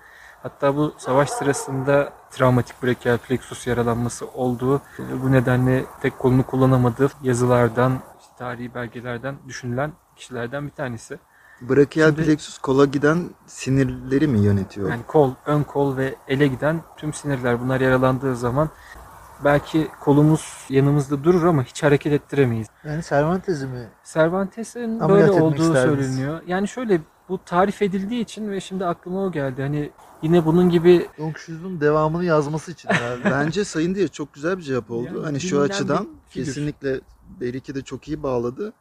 Hatta 0.43 0.77
bu 0.77 0.95
savaş 0.99 1.31
sırasında 1.31 2.13
travmatik 2.31 2.83
brachial 2.83 3.19
plexus 3.19 3.67
yaralanması 3.67 4.27
olduğu 4.27 4.83
bu 5.23 5.33
nedenle 5.33 5.85
tek 6.03 6.19
kolunu 6.19 6.47
kullanamadığı 6.47 7.11
yazılardan, 7.23 7.99
tarihi 8.39 8.75
belgelerden 8.75 9.37
düşünülen 9.49 9.93
kişilerden 10.17 10.67
bir 10.67 10.73
tanesi. 10.73 11.19
Brachial 11.61 12.09
Şimdi- 12.09 12.25
plexus 12.25 12.59
kola 12.59 12.85
giden 12.85 13.31
sinirleri 13.47 14.29
mi 14.29 14.39
yönetiyor? 14.41 14.91
Yani 14.91 15.03
kol, 15.07 15.33
ön 15.47 15.63
kol 15.63 15.97
ve 15.97 16.15
ele 16.29 16.47
giden 16.47 16.83
tüm 16.97 17.13
sinirler 17.13 17.61
bunlar 17.61 17.81
yaralandığı 17.81 18.37
zaman 18.37 18.69
belki 19.45 19.89
kolumuz 20.01 20.67
yanımızda 20.69 21.25
durur 21.25 21.45
ama 21.45 21.65
hiç 21.65 21.83
hareket 21.83 22.13
ettiremeyiz. 22.13 22.67
Yani 22.85 23.03
Cervantes'i 23.09 23.67
mi? 23.67 23.89
Cervantes'in 24.05 25.01
Ameliyat 25.01 25.29
böyle 25.29 25.43
olduğu 25.43 25.63
isterdiniz. 25.63 26.07
söyleniyor. 26.07 26.41
Yani 26.47 26.69
şöyle 26.69 27.01
bu 27.29 27.45
tarif 27.45 27.83
edildiği 27.83 28.23
için 28.23 28.51
ve 28.51 28.61
şimdi 28.61 28.87
aklıma 28.87 29.25
o 29.25 29.33
geldi. 29.33 29.63
Hani 29.63 29.91
yine 30.23 30.45
bunun 30.45 30.69
gibi 30.71 31.09
Don 31.19 31.33
Quixote'un 31.33 31.81
devamını 31.81 32.25
yazması 32.25 32.73
için 32.73 32.89
herhalde. 32.89 33.25
Bence 33.31 33.65
Sayın 33.65 33.95
diye 33.95 34.09
çok 34.09 34.35
güzel 34.35 34.59
bir 34.59 34.63
cevap 34.63 34.91
oldu. 34.91 35.09
Yani 35.15 35.25
hani 35.25 35.41
şu 35.41 35.61
açıdan 35.61 36.09
kesinlikle 36.31 37.01
Beriki 37.41 37.75
de 37.75 37.83
çok 37.83 38.09
iyi 38.09 38.23
bağladı. 38.23 38.73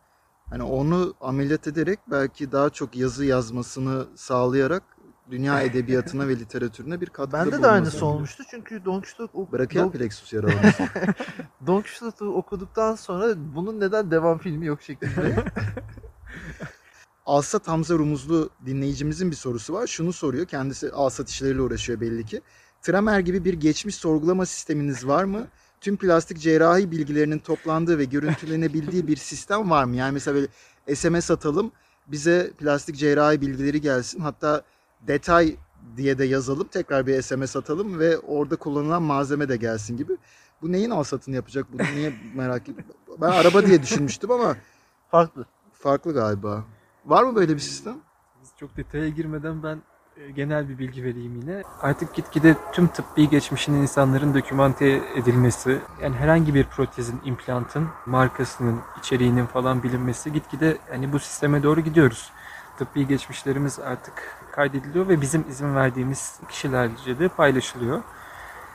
Hani 0.50 0.64
onu 0.64 1.14
ameliyat 1.22 1.68
ederek 1.68 2.00
belki 2.12 2.52
daha 2.52 2.70
çok 2.70 2.96
yazı 2.96 3.26
yazmasını 3.26 4.06
sağlayarak 4.16 4.84
dünya 5.32 5.62
edebiyatına 5.62 6.28
ve 6.28 6.40
literatürüne 6.40 7.02
bir 7.02 7.08
katkıda 7.08 7.46
Bende 7.46 7.64
de 7.64 7.68
aynısı 7.68 8.06
olmuştu 8.06 8.44
çünkü 8.50 8.86
Don 8.86 9.02
Quixote, 9.02 9.38
ok- 9.38 9.54
Brachial 9.54 9.84
Don, 9.84 9.92
plexus 9.92 10.34
yaralaması. 10.34 10.84
Don 11.68 11.82
Quixote'u 11.82 12.34
okuduktan 12.34 12.96
sonra 12.96 13.34
bunun 13.56 13.80
neden 13.80 14.12
devam 14.12 14.38
filmi 14.38 14.66
yok 14.66 14.82
şeklinde. 14.82 15.36
Alsat 17.26 17.68
Hamza 17.68 17.94
Rumuzlu 17.94 18.50
dinleyicimizin 18.66 19.32
bir 19.32 19.36
sorusu 19.36 19.74
var. 19.74 19.88
Şunu 19.88 20.14
soruyor. 20.14 20.46
Kendisi 20.46 20.92
alsat 20.92 21.30
işleriyle 21.30 21.62
uğraşıyor 21.62 22.02
belli 22.02 22.26
ki. 22.26 22.42
Tramer 22.82 23.20
gibi 23.20 23.46
bir 23.46 23.54
geçmiş 23.54 23.96
sorgulama 23.96 24.46
sisteminiz 24.46 25.08
var 25.08 25.24
mı? 25.24 25.48
Tüm 25.82 25.98
plastik 25.98 26.40
cerrahi 26.40 26.92
bilgilerinin 26.92 27.40
toplandığı 27.40 27.98
ve 27.98 28.06
görüntülenebildiği 28.06 29.08
bir 29.08 29.16
sistem 29.16 29.70
var 29.70 29.84
mı? 29.84 29.96
Yani 29.96 30.14
mesela 30.14 30.36
böyle 30.36 30.48
SMS 30.96 31.32
atalım 31.32 31.72
bize 32.08 32.52
plastik 32.58 32.96
cerrahi 32.96 33.42
bilgileri 33.42 33.82
gelsin. 33.82 34.20
Hatta 34.20 34.64
detay 35.08 35.56
diye 35.98 36.18
de 36.18 36.26
yazalım. 36.26 36.68
Tekrar 36.68 37.08
bir 37.08 37.22
SMS 37.22 37.56
atalım 37.56 38.00
ve 38.00 38.18
orada 38.20 38.56
kullanılan 38.56 39.04
malzeme 39.04 39.50
de 39.50 39.58
gelsin 39.58 39.98
gibi. 39.98 40.18
Bu 40.62 40.72
neyin 40.72 40.90
alsatını 40.90 41.36
yapacak? 41.36 41.66
Bunu 41.74 41.82
niye 41.96 42.14
merak 42.36 42.70
ettim. 42.70 42.86
Ben 43.22 43.30
araba 43.30 43.66
diye 43.66 43.82
düşünmüştüm 43.82 44.32
ama 44.32 44.56
Farklı. 45.12 45.46
farklı 45.74 46.14
galiba. 46.14 46.64
Var 47.06 47.24
mı 47.24 47.36
böyle 47.36 47.54
bir 47.54 47.60
sistem? 47.60 47.96
Biz 48.42 48.50
çok 48.60 48.78
detaya 48.78 49.10
girmeden 49.10 49.64
ben 49.64 49.82
e, 50.18 50.32
genel 50.32 50.70
bir 50.70 50.78
bilgi 50.78 51.04
vereyim 51.04 51.36
yine. 51.42 51.64
Artık 51.82 52.14
gitgide 52.16 52.56
tüm 52.74 52.88
tıbbi 52.88 53.30
geçmişin 53.30 53.74
insanların 53.74 54.34
dokümante 54.34 55.02
edilmesi, 55.16 55.80
yani 56.02 56.16
herhangi 56.16 56.54
bir 56.54 56.64
protezin, 56.64 57.22
implantın, 57.26 57.88
markasının, 58.06 58.80
içeriğinin 59.00 59.46
falan 59.46 59.84
bilinmesi 59.84 60.34
gitgide 60.34 60.78
hani 60.90 61.14
bu 61.14 61.20
sisteme 61.20 61.64
doğru 61.64 61.82
gidiyoruz. 61.82 62.32
Tıbbi 62.78 63.08
geçmişlerimiz 63.08 63.80
artık 63.80 64.14
kaydediliyor 64.54 65.08
ve 65.08 65.22
bizim 65.22 65.50
izin 65.50 65.76
verdiğimiz 65.76 66.40
kişilerce 66.50 67.20
de 67.20 67.28
paylaşılıyor. 67.28 68.02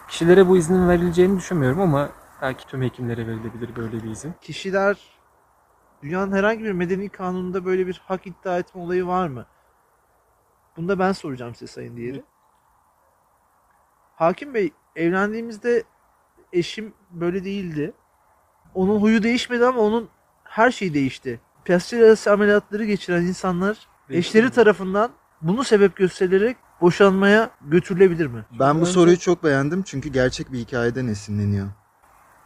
Kişilere 0.09 0.49
bu 0.49 0.57
iznin 0.57 0.89
verileceğini 0.89 1.39
düşünmüyorum 1.39 1.81
ama 1.81 2.09
belki 2.43 2.67
tüm 2.67 2.83
hekimlere 2.83 3.27
verilebilir 3.27 3.77
böyle 3.77 4.03
bir 4.03 4.11
izin. 4.11 4.35
Kişiler 4.41 4.97
dünyanın 6.03 6.33
herhangi 6.33 6.65
bir 6.65 6.73
medeni 6.73 7.09
kanununda 7.09 7.65
böyle 7.65 7.87
bir 7.87 8.03
hak 8.07 8.27
iddia 8.27 8.59
etme 8.59 8.81
olayı 8.81 9.07
var 9.07 9.29
mı? 9.29 9.47
Bunu 10.77 10.89
da 10.89 10.99
ben 10.99 11.13
soracağım 11.13 11.55
size 11.55 11.73
sayın 11.73 11.97
diğeri. 11.97 12.25
Hakim 14.17 14.55
Bey 14.55 14.73
evlendiğimizde 14.97 15.83
eşim 16.53 16.95
böyle 17.11 17.45
değildi. 17.45 17.93
Onun 18.75 19.01
huyu 19.01 19.23
değişmedi 19.23 19.67
ama 19.67 19.81
onun 19.81 20.09
her 20.45 20.71
şeyi 20.71 20.95
değişti. 20.95 21.41
Plastik 21.65 22.01
arası 22.01 22.33
ameliyatları 22.33 22.85
geçiren 22.85 23.23
insanlar 23.23 23.89
eşleri 24.11 24.51
tarafından 24.51 25.11
bunu 25.43 25.65
sebep 25.65 25.97
gösterilerek 25.97 26.57
boşanmaya 26.81 27.51
götürülebilir 27.63 28.27
mi? 28.27 28.45
Ben 28.61 28.77
bu 28.77 28.81
Önce- 28.81 28.93
soruyu 28.93 29.19
çok 29.19 29.45
beğendim 29.45 29.83
çünkü 29.83 30.09
gerçek 30.09 30.53
bir 30.53 30.59
hikayeden 30.59 31.07
esinleniyor. 31.07 31.67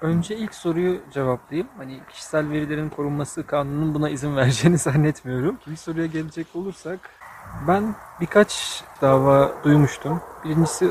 Önce 0.00 0.36
ilk 0.36 0.54
soruyu 0.54 1.00
cevaplayayım. 1.12 1.68
Hani 1.76 2.00
kişisel 2.12 2.50
verilerin 2.50 2.88
korunması 2.88 3.46
kanunun 3.46 3.94
buna 3.94 4.08
izin 4.10 4.36
vereceğini 4.36 4.78
zannetmiyorum. 4.88 5.56
İkinci 5.60 5.80
soruya 5.80 6.06
gelecek 6.06 6.46
olursak 6.54 6.98
ben 7.68 7.94
birkaç 8.20 8.82
dava 9.02 9.52
duymuştum. 9.64 10.20
Birincisi 10.44 10.88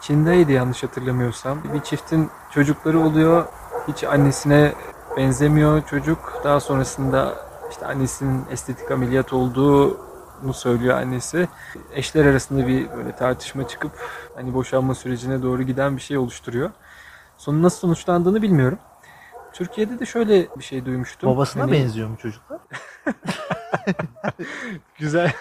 Çin'deydi 0.00 0.52
yanlış 0.52 0.82
hatırlamıyorsam. 0.82 1.58
Bir 1.74 1.80
çiftin 1.80 2.30
çocukları 2.50 3.00
oluyor. 3.00 3.46
Hiç 3.88 4.04
annesine 4.04 4.72
benzemiyor 5.16 5.82
çocuk. 5.86 6.40
Daha 6.44 6.60
sonrasında 6.60 7.34
işte 7.70 7.86
annesinin 7.86 8.44
estetik 8.50 8.90
ameliyat 8.90 9.32
olduğunu 10.44 10.54
söylüyor 10.54 10.96
annesi. 10.96 11.48
Eşler 11.92 12.24
arasında 12.26 12.66
bir 12.66 12.90
böyle 12.90 13.16
tartışma 13.16 13.68
çıkıp 13.68 13.92
hani 14.34 14.54
boşanma 14.54 14.94
sürecine 14.94 15.42
doğru 15.42 15.62
giden 15.62 15.96
bir 15.96 16.02
şey 16.02 16.18
oluşturuyor. 16.18 16.70
Sonu 17.36 17.62
nasıl 17.62 17.78
sonuçlandığını 17.78 18.42
bilmiyorum. 18.42 18.78
Türkiye'de 19.52 19.98
de 19.98 20.06
şöyle 20.06 20.48
bir 20.56 20.64
şey 20.64 20.84
duymuştum. 20.86 21.30
Babasına 21.30 21.62
Hani- 21.62 21.72
benziyor 21.72 22.08
mu 22.08 22.16
çocuklar? 22.16 22.60
Güzel. 24.98 25.32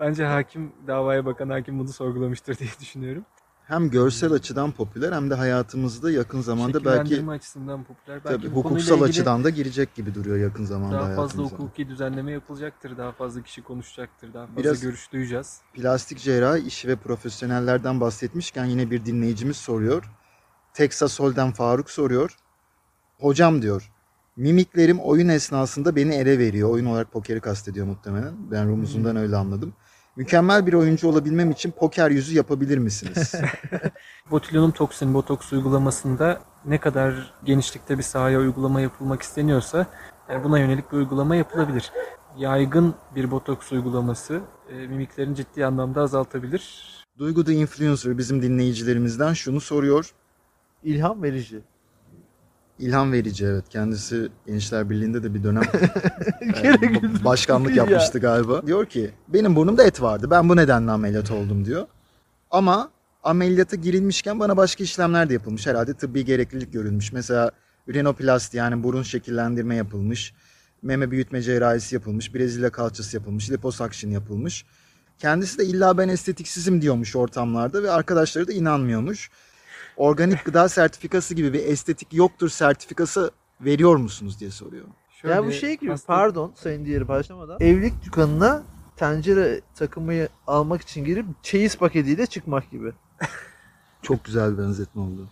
Bence 0.00 0.24
hakim 0.24 0.72
davaya 0.86 1.26
bakan 1.26 1.50
hakim 1.50 1.78
bunu 1.78 1.88
sorgulamıştır 1.88 2.58
diye 2.58 2.70
düşünüyorum. 2.80 3.24
Hem 3.70 3.90
görsel 3.90 4.32
açıdan 4.32 4.72
popüler 4.72 5.12
hem 5.12 5.30
de 5.30 5.34
hayatımızda 5.34 6.10
yakın 6.10 6.40
zamanda 6.40 6.84
belki 6.84 7.26
açısından 7.30 7.84
popüler. 7.84 8.20
Belki 8.24 8.36
tabii 8.42 8.54
hukuksal 8.54 9.02
açıdan 9.02 9.44
da 9.44 9.50
girecek 9.50 9.94
gibi 9.94 10.14
duruyor 10.14 10.36
yakın 10.36 10.64
zamanda 10.64 10.98
daha 11.00 11.14
fazla 11.14 11.42
hukuki 11.42 11.88
düzenleme 11.88 12.32
yapılacaktır. 12.32 12.98
Daha 12.98 13.12
fazla 13.12 13.42
kişi 13.42 13.62
konuşacaktır. 13.62 14.34
Daha 14.34 14.46
fazla 14.46 14.60
Biraz- 14.60 14.80
görüş 14.80 15.12
duyacağız. 15.12 15.60
Plastik 15.74 16.18
cerrahi 16.18 16.60
işi 16.66 16.88
ve 16.88 16.96
profesyonellerden 16.96 18.00
bahsetmişken 18.00 18.64
yine 18.64 18.90
bir 18.90 19.04
dinleyicimiz 19.04 19.56
soruyor. 19.56 20.10
Texas 20.74 21.20
Hold'em 21.20 21.52
Faruk 21.52 21.90
soruyor. 21.90 22.36
Hocam 23.18 23.62
diyor, 23.62 23.90
mimiklerim 24.36 24.98
oyun 24.98 25.28
esnasında 25.28 25.96
beni 25.96 26.14
ele 26.14 26.38
veriyor. 26.38 26.70
Oyun 26.70 26.86
olarak 26.86 27.12
pokeri 27.12 27.40
kastediyor 27.40 27.86
muhtemelen. 27.86 28.50
Ben 28.50 28.68
rumuzundan 28.68 29.16
öyle 29.16 29.36
anladım. 29.36 29.72
Mükemmel 30.20 30.66
bir 30.66 30.72
oyuncu 30.72 31.08
olabilmem 31.08 31.50
için 31.50 31.70
poker 31.70 32.10
yüzü 32.10 32.36
yapabilir 32.36 32.78
misiniz? 32.78 33.34
Botulinum 34.30 34.70
toksin 34.70 35.14
botoks 35.14 35.52
uygulamasında 35.52 36.40
ne 36.64 36.78
kadar 36.78 37.34
genişlikte 37.44 37.98
bir 37.98 38.02
sahaya 38.02 38.38
uygulama 38.40 38.80
yapılmak 38.80 39.22
isteniyorsa 39.22 39.86
yani 40.28 40.44
buna 40.44 40.58
yönelik 40.58 40.92
bir 40.92 40.96
uygulama 40.96 41.36
yapılabilir. 41.36 41.92
Yaygın 42.38 42.94
bir 43.16 43.30
botoks 43.30 43.72
uygulaması 43.72 44.40
e, 44.70 44.74
mimiklerin 44.74 45.34
ciddi 45.34 45.66
anlamda 45.66 46.00
azaltabilir. 46.00 46.86
Duygu 47.18 47.44
the 47.44 47.52
Influencer 47.52 48.18
bizim 48.18 48.42
dinleyicilerimizden 48.42 49.32
şunu 49.32 49.60
soruyor. 49.60 50.14
İlham 50.82 51.22
verici. 51.22 51.60
İlham 52.80 53.12
verici 53.12 53.44
evet. 53.46 53.64
Kendisi 53.68 54.28
Gençler 54.46 54.90
Birliği'nde 54.90 55.22
de 55.22 55.34
bir 55.34 55.42
dönem 55.42 55.62
Gene 56.62 56.74
e, 57.20 57.24
başkanlık 57.24 57.70
Ya. 57.76 57.84
yapmıştı 57.84 58.18
galiba. 58.18 58.66
Diyor 58.66 58.86
ki 58.86 59.10
benim 59.28 59.56
burnumda 59.56 59.84
et 59.84 60.02
vardı. 60.02 60.28
Ben 60.30 60.48
bu 60.48 60.56
nedenle 60.56 60.90
ameliyat 60.90 61.30
oldum 61.30 61.64
diyor. 61.64 61.86
Ama 62.50 62.90
ameliyata 63.22 63.76
girilmişken 63.76 64.40
bana 64.40 64.56
başka 64.56 64.84
işlemler 64.84 65.28
de 65.28 65.32
yapılmış. 65.32 65.66
Herhalde 65.66 65.94
tıbbi 65.94 66.24
gereklilik 66.24 66.72
görülmüş. 66.72 67.12
Mesela 67.12 67.50
rinoplasti 67.88 68.56
yani 68.56 68.82
burun 68.82 69.02
şekillendirme 69.02 69.76
yapılmış. 69.76 70.34
Meme 70.82 71.10
büyütme 71.10 71.42
cerrahisi 71.42 71.94
yapılmış. 71.94 72.34
Brezilya 72.34 72.70
kalçası 72.70 73.16
yapılmış. 73.16 73.50
Liposuction 73.50 74.10
yapılmış. 74.10 74.64
Kendisi 75.18 75.58
de 75.58 75.64
illa 75.64 75.98
ben 75.98 76.08
estetiksizim 76.08 76.82
diyormuş 76.82 77.16
ortamlarda 77.16 77.82
ve 77.82 77.90
arkadaşları 77.90 78.48
da 78.48 78.52
inanmıyormuş. 78.52 79.30
Organik 80.00 80.44
gıda 80.44 80.68
sertifikası 80.68 81.34
gibi 81.34 81.52
bir 81.52 81.64
estetik 81.64 82.14
yoktur 82.14 82.48
sertifikası 82.48 83.30
veriyor 83.60 83.96
musunuz 83.96 84.40
diye 84.40 84.50
soruyor. 84.50 84.84
ya 85.24 85.44
bu 85.46 85.52
şey 85.52 85.76
gibi 85.76 85.90
hasta- 85.90 86.06
pardon 86.06 86.52
sayın 86.54 86.84
diğeri 86.84 87.08
başlamadan. 87.08 87.56
Evlilik 87.60 88.04
dükkanına 88.04 88.62
tencere 88.96 89.60
takımı 89.74 90.12
almak 90.46 90.82
için 90.82 91.04
girip 91.04 91.26
çeyiz 91.42 91.76
paketiyle 91.76 92.26
çıkmak 92.26 92.70
gibi. 92.70 92.92
Çok 94.02 94.24
güzel 94.24 94.52
bir 94.52 94.58
benzetme 94.58 95.02
oldu. 95.02 95.28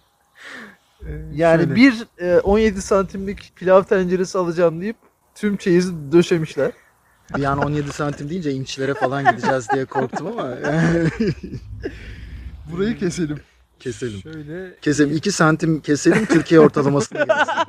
e, 1.06 1.10
Yani 1.34 1.60
şöyle, 1.62 1.74
bir 1.74 2.06
e, 2.18 2.40
17 2.40 2.82
santimlik 2.82 3.52
pilav 3.56 3.82
tenceresi 3.82 4.38
alacağım 4.38 4.80
deyip 4.80 4.96
tüm 5.34 5.56
çeyizi 5.56 6.12
döşemişler. 6.12 6.72
Bir 7.36 7.44
an 7.44 7.58
17 7.58 7.92
santim 7.92 8.30
deyince 8.30 8.52
inçlere 8.52 8.94
falan 8.94 9.24
gideceğiz 9.30 9.68
diye 9.74 9.84
korktum 9.84 10.26
ama 10.26 10.56
Burayı 12.72 12.98
keselim. 12.98 13.40
Keselim. 13.80 14.20
şöyle 14.20 14.76
Keselim. 14.80 15.16
2 15.16 15.32
santim 15.32 15.80
keselim 15.80 16.26
Türkiye 16.26 16.60
ortalamasına 16.60 17.24
gelsin. 17.24 17.52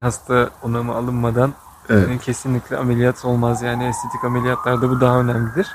hasta 0.00 0.50
onamı 0.62 0.94
alınmadan 0.94 1.54
Evet. 1.90 2.22
kesinlikle 2.22 2.76
ameliyat 2.76 3.24
olmaz. 3.24 3.62
Yani 3.62 3.88
estetik 3.88 4.24
ameliyatlarda 4.24 4.90
bu 4.90 5.00
daha 5.00 5.20
önemlidir. 5.20 5.66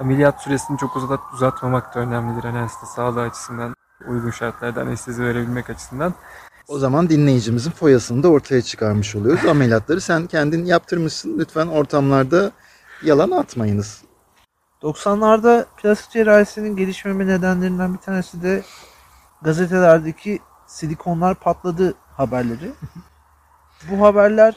Ameliyat 0.00 0.42
süresini 0.42 0.78
çok 0.78 0.96
uzat, 0.96 1.20
uzatmamak 1.34 1.94
da 1.94 2.00
önemlidir. 2.00 2.44
Hani 2.44 2.58
hasta 2.58 2.86
sağlığı 2.86 3.20
açısından, 3.20 3.74
uygun 4.08 4.30
şartlarda 4.30 4.80
anestezi 4.80 5.22
verebilmek 5.22 5.70
açısından. 5.70 6.14
O 6.68 6.78
zaman 6.78 7.08
dinleyicimizin 7.08 7.70
foyasını 7.70 8.22
da 8.22 8.28
ortaya 8.28 8.62
çıkarmış 8.62 9.16
oluyoruz. 9.16 9.46
Ameliyatları 9.46 10.00
sen 10.00 10.26
kendin 10.26 10.64
yaptırmışsın. 10.64 11.38
Lütfen 11.38 11.66
ortamlarda 11.66 12.52
yalan 13.02 13.30
atmayınız. 13.30 14.02
90'larda 14.82 15.66
plastik 15.76 16.10
cerrahisinin 16.10 16.76
gelişmeme 16.76 17.26
nedenlerinden 17.26 17.94
bir 17.94 17.98
tanesi 17.98 18.42
de 18.42 18.62
gazetelerdeki 19.42 20.38
silikonlar 20.66 21.34
patladı 21.34 21.94
haberleri. 22.16 22.72
Bu 23.90 24.06
haberler 24.06 24.56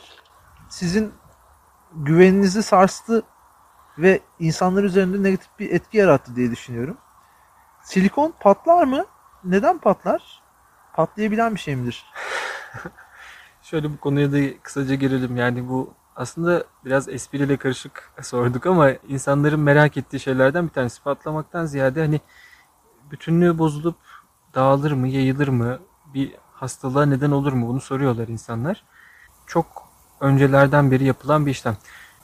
sizin 0.69 1.13
güveninizi 1.95 2.63
sarstı 2.63 3.23
ve 3.97 4.19
insanlar 4.39 4.83
üzerinde 4.83 5.23
negatif 5.23 5.49
bir 5.59 5.71
etki 5.71 5.97
yarattı 5.97 6.35
diye 6.35 6.51
düşünüyorum. 6.51 6.97
Silikon 7.83 8.33
patlar 8.39 8.83
mı? 8.83 9.05
Neden 9.43 9.77
patlar? 9.77 10.41
Patlayabilen 10.93 11.55
bir 11.55 11.59
şey 11.59 11.75
midir? 11.75 12.05
Şöyle 13.61 13.93
bu 13.93 13.99
konuya 13.99 14.31
da 14.31 14.61
kısaca 14.63 14.95
girelim. 14.95 15.37
Yani 15.37 15.69
bu 15.69 15.93
aslında 16.15 16.63
biraz 16.85 17.09
espriyle 17.09 17.57
karışık 17.57 18.11
sorduk 18.21 18.65
ama 18.65 18.89
insanların 19.07 19.59
merak 19.59 19.97
ettiği 19.97 20.19
şeylerden 20.19 20.65
bir 20.67 20.73
tanesi 20.73 21.03
patlamaktan 21.03 21.65
ziyade 21.65 22.01
hani 22.01 22.21
bütünlüğü 23.11 23.57
bozulup 23.57 23.95
dağılır 24.55 24.91
mı, 24.91 25.07
yayılır 25.07 25.47
mı, 25.47 25.79
bir 26.13 26.35
hastalığa 26.53 27.05
neden 27.05 27.31
olur 27.31 27.53
mu 27.53 27.67
bunu 27.67 27.81
soruyorlar 27.81 28.27
insanlar. 28.27 28.83
Çok 29.47 29.65
öncelerden 30.19 30.91
beri 30.91 31.03
yapılan 31.03 31.45
bir 31.45 31.51
işlem. 31.51 31.77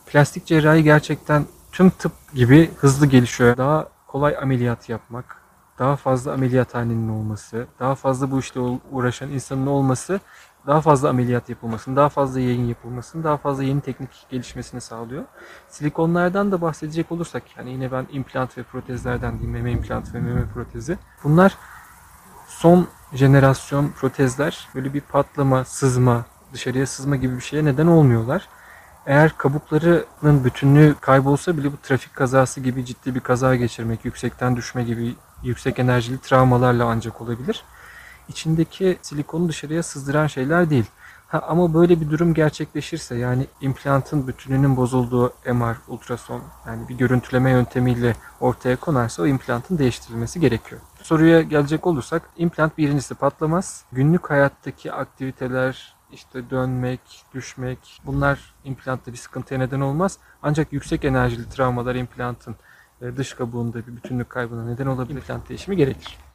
Plastik 0.05 0.45
cerrahi 0.45 0.83
gerçekten 0.83 1.45
tüm 1.71 1.89
tıp 1.89 2.11
gibi 2.33 2.71
hızlı 2.77 3.05
gelişiyor. 3.05 3.57
Daha 3.57 3.87
kolay 4.07 4.37
ameliyat 4.41 4.89
yapmak, 4.89 5.41
daha 5.79 5.95
fazla 5.95 6.33
ameliyathanenin 6.33 7.09
olması, 7.09 7.67
daha 7.79 7.95
fazla 7.95 8.31
bu 8.31 8.39
işle 8.39 8.59
uğraşan 8.91 9.29
insanın 9.29 9.67
olması 9.67 10.19
daha 10.67 10.81
fazla 10.81 11.09
ameliyat 11.09 11.49
yapılmasını, 11.49 11.95
daha 11.95 12.09
fazla 12.09 12.39
yayın 12.39 12.67
yapılmasını, 12.67 13.23
daha 13.23 13.37
fazla 13.37 13.63
yeni 13.63 13.81
teknik 13.81 14.09
gelişmesini 14.29 14.81
sağlıyor. 14.81 15.23
Silikonlardan 15.69 16.51
da 16.51 16.61
bahsedecek 16.61 17.11
olursak, 17.11 17.43
yani 17.57 17.71
yine 17.71 17.91
ben 17.91 18.07
implant 18.11 18.57
ve 18.57 18.63
protezlerden 18.63 19.31
diyeyim, 19.31 19.51
meme 19.51 19.71
implant 19.71 20.13
ve 20.13 20.19
meme 20.19 20.45
protezi. 20.53 20.97
Bunlar 21.23 21.57
son 22.47 22.87
jenerasyon 23.13 23.89
protezler 23.89 24.67
böyle 24.75 24.93
bir 24.93 25.01
patlama, 25.01 25.65
sızma, 25.65 26.25
dışarıya 26.53 26.87
sızma 26.87 27.15
gibi 27.15 27.35
bir 27.35 27.41
şeye 27.41 27.65
neden 27.65 27.87
olmuyorlar. 27.87 28.47
Eğer 29.05 29.37
kabuklarının 29.37 30.43
bütünlüğü 30.43 30.95
kaybolsa 31.01 31.57
bile 31.57 31.71
bu 31.71 31.77
trafik 31.77 32.15
kazası 32.15 32.61
gibi 32.61 32.85
ciddi 32.85 33.15
bir 33.15 33.19
kaza 33.19 33.55
geçirmek, 33.55 34.05
yüksekten 34.05 34.55
düşme 34.55 34.83
gibi 34.83 35.15
yüksek 35.43 35.79
enerjili 35.79 36.17
travmalarla 36.21 36.85
ancak 36.85 37.21
olabilir 37.21 37.63
içindeki 38.29 38.97
silikonu 39.01 39.49
dışarıya 39.49 39.83
sızdıran 39.83 40.27
şeyler 40.27 40.69
değil. 40.69 40.85
Ha, 41.27 41.39
ama 41.47 41.73
böyle 41.73 42.01
bir 42.01 42.09
durum 42.09 42.33
gerçekleşirse 42.33 43.15
yani 43.15 43.47
implantın 43.61 44.27
bütününün 44.27 44.77
bozulduğu 44.77 45.33
MR, 45.45 45.75
ultrason 45.87 46.41
yani 46.67 46.89
bir 46.89 46.97
görüntüleme 46.97 47.51
yöntemiyle 47.51 48.15
ortaya 48.39 48.75
konarsa 48.75 49.23
o 49.23 49.27
implantın 49.27 49.77
değiştirilmesi 49.77 50.39
gerekiyor. 50.39 50.81
Soruya 51.01 51.41
gelecek 51.41 51.87
olursak 51.87 52.21
implant 52.37 52.77
birincisi 52.77 53.15
patlamaz. 53.15 53.83
Günlük 53.91 54.29
hayattaki 54.29 54.91
aktiviteler 54.91 55.95
işte 56.11 56.49
dönmek, 56.49 56.99
düşmek 57.33 58.01
bunlar 58.05 58.53
implantta 58.63 59.11
bir 59.11 59.17
sıkıntıya 59.17 59.59
neden 59.59 59.79
olmaz. 59.79 60.17
Ancak 60.43 60.73
yüksek 60.73 61.05
enerjili 61.05 61.49
travmalar 61.49 61.95
implantın 61.95 62.55
e, 63.01 63.17
dış 63.17 63.33
kabuğunda 63.33 63.87
bir 63.87 63.95
bütünlük 63.95 64.29
kaybına 64.29 64.65
neden 64.65 64.85
olabilir. 64.85 65.17
İmplant 65.17 65.49
değişimi 65.49 65.77
gerekir. 65.77 66.26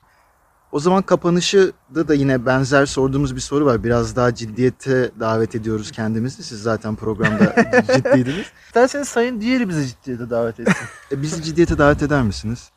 O 0.72 0.80
zaman 0.80 1.02
kapanışı 1.02 1.72
da 1.94 2.08
da 2.08 2.14
yine 2.14 2.46
benzer 2.46 2.86
sorduğumuz 2.86 3.34
bir 3.36 3.40
soru 3.40 3.64
var. 3.66 3.84
Biraz 3.84 4.16
daha 4.16 4.34
ciddiyete 4.34 5.10
davet 5.20 5.54
ediyoruz 5.54 5.90
kendimizi. 5.90 6.42
Siz 6.42 6.62
zaten 6.62 6.96
programda 6.96 7.54
ciddiydiniz. 7.96 8.46
İsterseniz 8.66 9.08
sayın 9.08 9.40
diğeri 9.40 9.68
bize 9.68 9.86
ciddiyete 9.86 10.30
davet 10.30 10.60
etsin. 10.60 10.74
E, 11.12 11.22
bizi 11.22 11.42
ciddiyete 11.42 11.78
davet 11.78 12.02
eder 12.02 12.22
misiniz? 12.22 12.70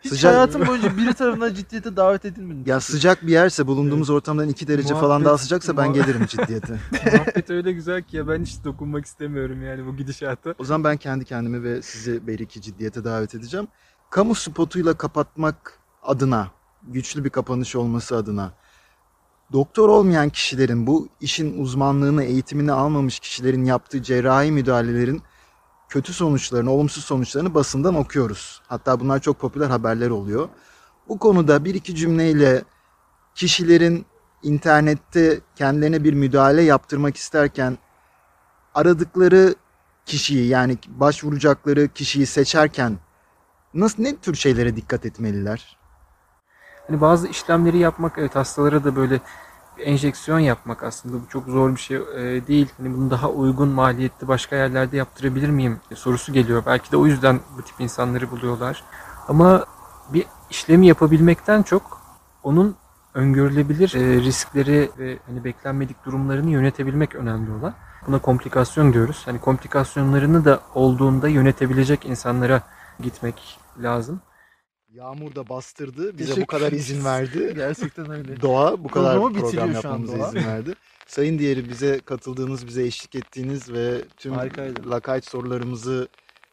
Hiç 0.00 0.12
Sıcak- 0.12 0.32
hayatım 0.32 0.66
boyunca 0.66 0.96
biri 0.96 1.14
tarafından 1.14 1.54
ciddiyete 1.54 1.96
davet 1.96 2.24
edilmedim. 2.24 2.62
Ya 2.66 2.80
sıcak 2.80 3.26
bir 3.26 3.32
yerse 3.32 3.66
bulunduğumuz 3.66 4.10
ortamdan 4.10 4.48
2 4.48 4.68
derece 4.68 4.94
falan 4.94 5.24
daha 5.24 5.34
Muhabbet- 5.34 5.38
sıcaksa 5.42 5.76
ben 5.76 5.92
gelirim 5.92 6.26
ciddiyete. 6.26 6.72
Muhabbet 7.12 7.50
öyle 7.50 7.72
güzel 7.72 8.02
ki 8.02 8.16
ya 8.16 8.28
ben 8.28 8.42
hiç 8.42 8.64
dokunmak 8.64 9.04
istemiyorum 9.06 9.62
yani 9.62 9.86
bu 9.86 9.96
gidişata. 9.96 10.54
O 10.58 10.64
zaman 10.64 10.84
ben 10.84 10.96
kendi 10.96 11.24
kendimi 11.24 11.62
ve 11.62 11.82
sizi 11.82 12.26
belki 12.26 12.60
ciddiyete 12.62 13.04
davet 13.04 13.34
edeceğim. 13.34 13.68
Kamu 14.10 14.34
spotuyla 14.34 14.94
kapatmak 14.94 15.78
adına, 16.02 16.48
güçlü 16.82 17.24
bir 17.24 17.30
kapanış 17.30 17.76
olması 17.76 18.16
adına 18.16 18.52
doktor 19.52 19.88
olmayan 19.88 20.28
kişilerin, 20.28 20.86
bu 20.86 21.08
işin 21.20 21.62
uzmanlığını, 21.62 22.24
eğitimini 22.24 22.72
almamış 22.72 23.20
kişilerin 23.20 23.64
yaptığı 23.64 24.02
cerrahi 24.02 24.52
müdahalelerin 24.52 25.22
kötü 25.88 26.12
sonuçlarını, 26.12 26.70
olumsuz 26.70 27.04
sonuçlarını 27.04 27.54
basından 27.54 27.94
okuyoruz. 27.94 28.62
Hatta 28.68 29.00
bunlar 29.00 29.20
çok 29.20 29.38
popüler 29.38 29.70
haberler 29.70 30.10
oluyor. 30.10 30.48
Bu 31.08 31.18
konuda 31.18 31.64
bir 31.64 31.74
iki 31.74 31.96
cümleyle 31.96 32.62
kişilerin 33.34 34.06
internette 34.42 35.40
kendilerine 35.56 36.04
bir 36.04 36.12
müdahale 36.12 36.62
yaptırmak 36.62 37.16
isterken 37.16 37.78
aradıkları 38.74 39.54
kişiyi 40.06 40.46
yani 40.46 40.78
başvuracakları 40.88 41.88
kişiyi 41.88 42.26
seçerken 42.26 42.98
nasıl 43.74 44.02
ne 44.02 44.16
tür 44.16 44.34
şeylere 44.34 44.76
dikkat 44.76 45.06
etmeliler? 45.06 45.79
Hani 46.90 47.00
bazı 47.00 47.28
işlemleri 47.28 47.78
yapmak 47.78 48.12
evet 48.18 48.36
hastalara 48.36 48.84
da 48.84 48.96
böyle 48.96 49.20
enjeksiyon 49.78 50.38
yapmak 50.38 50.82
aslında 50.82 51.16
bu 51.16 51.28
çok 51.28 51.44
zor 51.46 51.70
bir 51.70 51.80
şey 51.80 51.96
e, 51.96 52.46
değil. 52.46 52.68
Hani 52.76 52.96
bunu 52.96 53.10
daha 53.10 53.28
uygun 53.28 53.68
maliyetli 53.68 54.28
başka 54.28 54.56
yerlerde 54.56 54.96
yaptırabilir 54.96 55.48
miyim 55.48 55.80
E, 55.90 55.94
sorusu 55.94 56.32
geliyor. 56.32 56.62
Belki 56.66 56.92
de 56.92 56.96
o 56.96 57.06
yüzden 57.06 57.40
bu 57.58 57.62
tip 57.62 57.80
insanları 57.80 58.30
buluyorlar. 58.30 58.84
Ama 59.28 59.64
bir 60.12 60.26
işlemi 60.50 60.86
yapabilmekten 60.86 61.62
çok 61.62 62.00
onun 62.42 62.76
öngörülebilir 63.14 63.94
e, 63.94 64.20
riskleri 64.20 64.90
ve 64.98 65.18
hani 65.26 65.44
beklenmedik 65.44 66.04
durumlarını 66.04 66.50
yönetebilmek 66.50 67.14
önemli 67.14 67.50
olan. 67.50 67.74
Buna 68.06 68.18
komplikasyon 68.18 68.92
diyoruz. 68.92 69.22
Hani 69.24 69.40
komplikasyonlarını 69.40 70.44
da 70.44 70.60
olduğunda 70.74 71.28
yönetebilecek 71.28 72.06
insanlara 72.06 72.62
gitmek 73.00 73.58
lazım. 73.82 74.20
Yağmur 74.94 75.34
da 75.34 75.48
bastırdı. 75.48 76.18
Bize 76.18 76.42
bu 76.42 76.46
kadar 76.46 76.72
izin 76.72 77.04
verdi. 77.04 77.52
Gerçekten 77.56 78.10
öyle. 78.10 78.40
Doğa 78.40 78.84
bu 78.84 78.88
kadar 78.88 79.14
Programı 79.14 79.40
program 79.40 79.72
yapmamıza 79.72 80.28
izin 80.28 80.48
verdi. 80.48 80.74
Sayın 81.06 81.38
Diğeri 81.38 81.68
bize 81.68 82.00
katıldığınız, 82.00 82.66
bize 82.66 82.82
eşlik 82.82 83.14
ettiğiniz 83.14 83.72
ve 83.72 84.04
tüm 84.16 84.32
Harikaydı. 84.32 84.90
lakayt 84.90 85.24
sorularımızı 85.24 86.08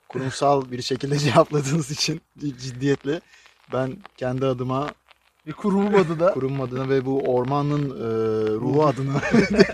kurumsal 0.10 0.72
bir 0.72 0.82
şekilde 0.82 1.18
cevapladığınız 1.20 1.92
için 1.92 2.22
ciddiyetle 2.40 3.22
ben 3.74 3.98
kendi 4.18 4.46
adıma, 4.46 4.90
Ve 5.48 5.52
kurumum 5.52 5.96
adı 5.96 6.20
da 6.20 6.32
kurum 6.34 6.62
adına 6.62 6.90
ve 6.90 7.06
bu 7.06 7.34
ormanın 7.36 7.90
e, 7.90 8.04
ruhu 8.56 8.86
adına 8.86 9.20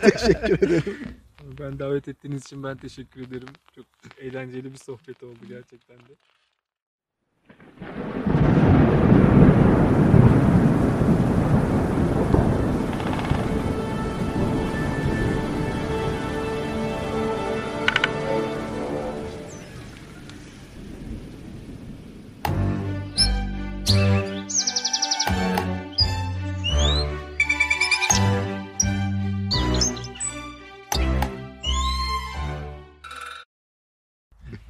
teşekkür 0.02 0.68
ederim. 0.68 0.98
Ben 1.60 1.80
davet 1.80 2.08
ettiğiniz 2.08 2.46
için 2.46 2.64
ben 2.64 2.78
teşekkür 2.78 3.22
ederim. 3.22 3.48
Çok 3.76 3.86
eğlenceli 4.18 4.72
bir 4.72 4.78
sohbet 4.78 5.24
oldu 5.24 5.40
gerçekten 5.50 5.98
de. 5.98 6.14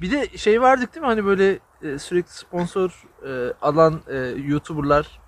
Bir 0.04 0.10
de 0.10 0.38
şey 0.38 0.60
vardık 0.62 0.94
değil 0.94 1.00
mi 1.02 1.06
hani 1.06 1.24
böyle 1.24 1.58
e, 1.82 1.98
sürekli 1.98 2.32
sponsor 2.32 3.04
e, 3.28 3.52
alan 3.62 4.00
e, 4.10 4.16
YouTuber'lar 4.46 5.20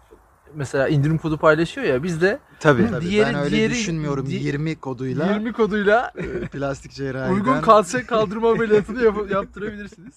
mesela 0.55 0.89
indirim 0.89 1.18
kodu 1.18 1.39
paylaşıyor 1.39 1.87
ya 1.87 2.03
biz 2.03 2.20
de 2.20 2.39
Tabii, 2.61 2.91
tabii. 2.91 3.05
Diğeri- 3.05 3.27
ben 3.35 3.35
öyle 3.35 3.57
diğeri- 3.57 3.70
düşünmüyorum. 3.70 4.27
di- 4.27 4.35
20 4.35 4.77
koduyla 4.81 5.33
20 5.33 5.53
koduyla 5.53 6.12
e, 6.16 6.41
plastik 6.49 6.93
cerrahiden 6.93 7.35
uygun 7.35 7.61
kalça 7.61 8.07
kaldırma 8.07 8.51
ameliyatını 8.51 9.03
yap- 9.05 9.31
yaptırabilirsiniz. 9.31 10.14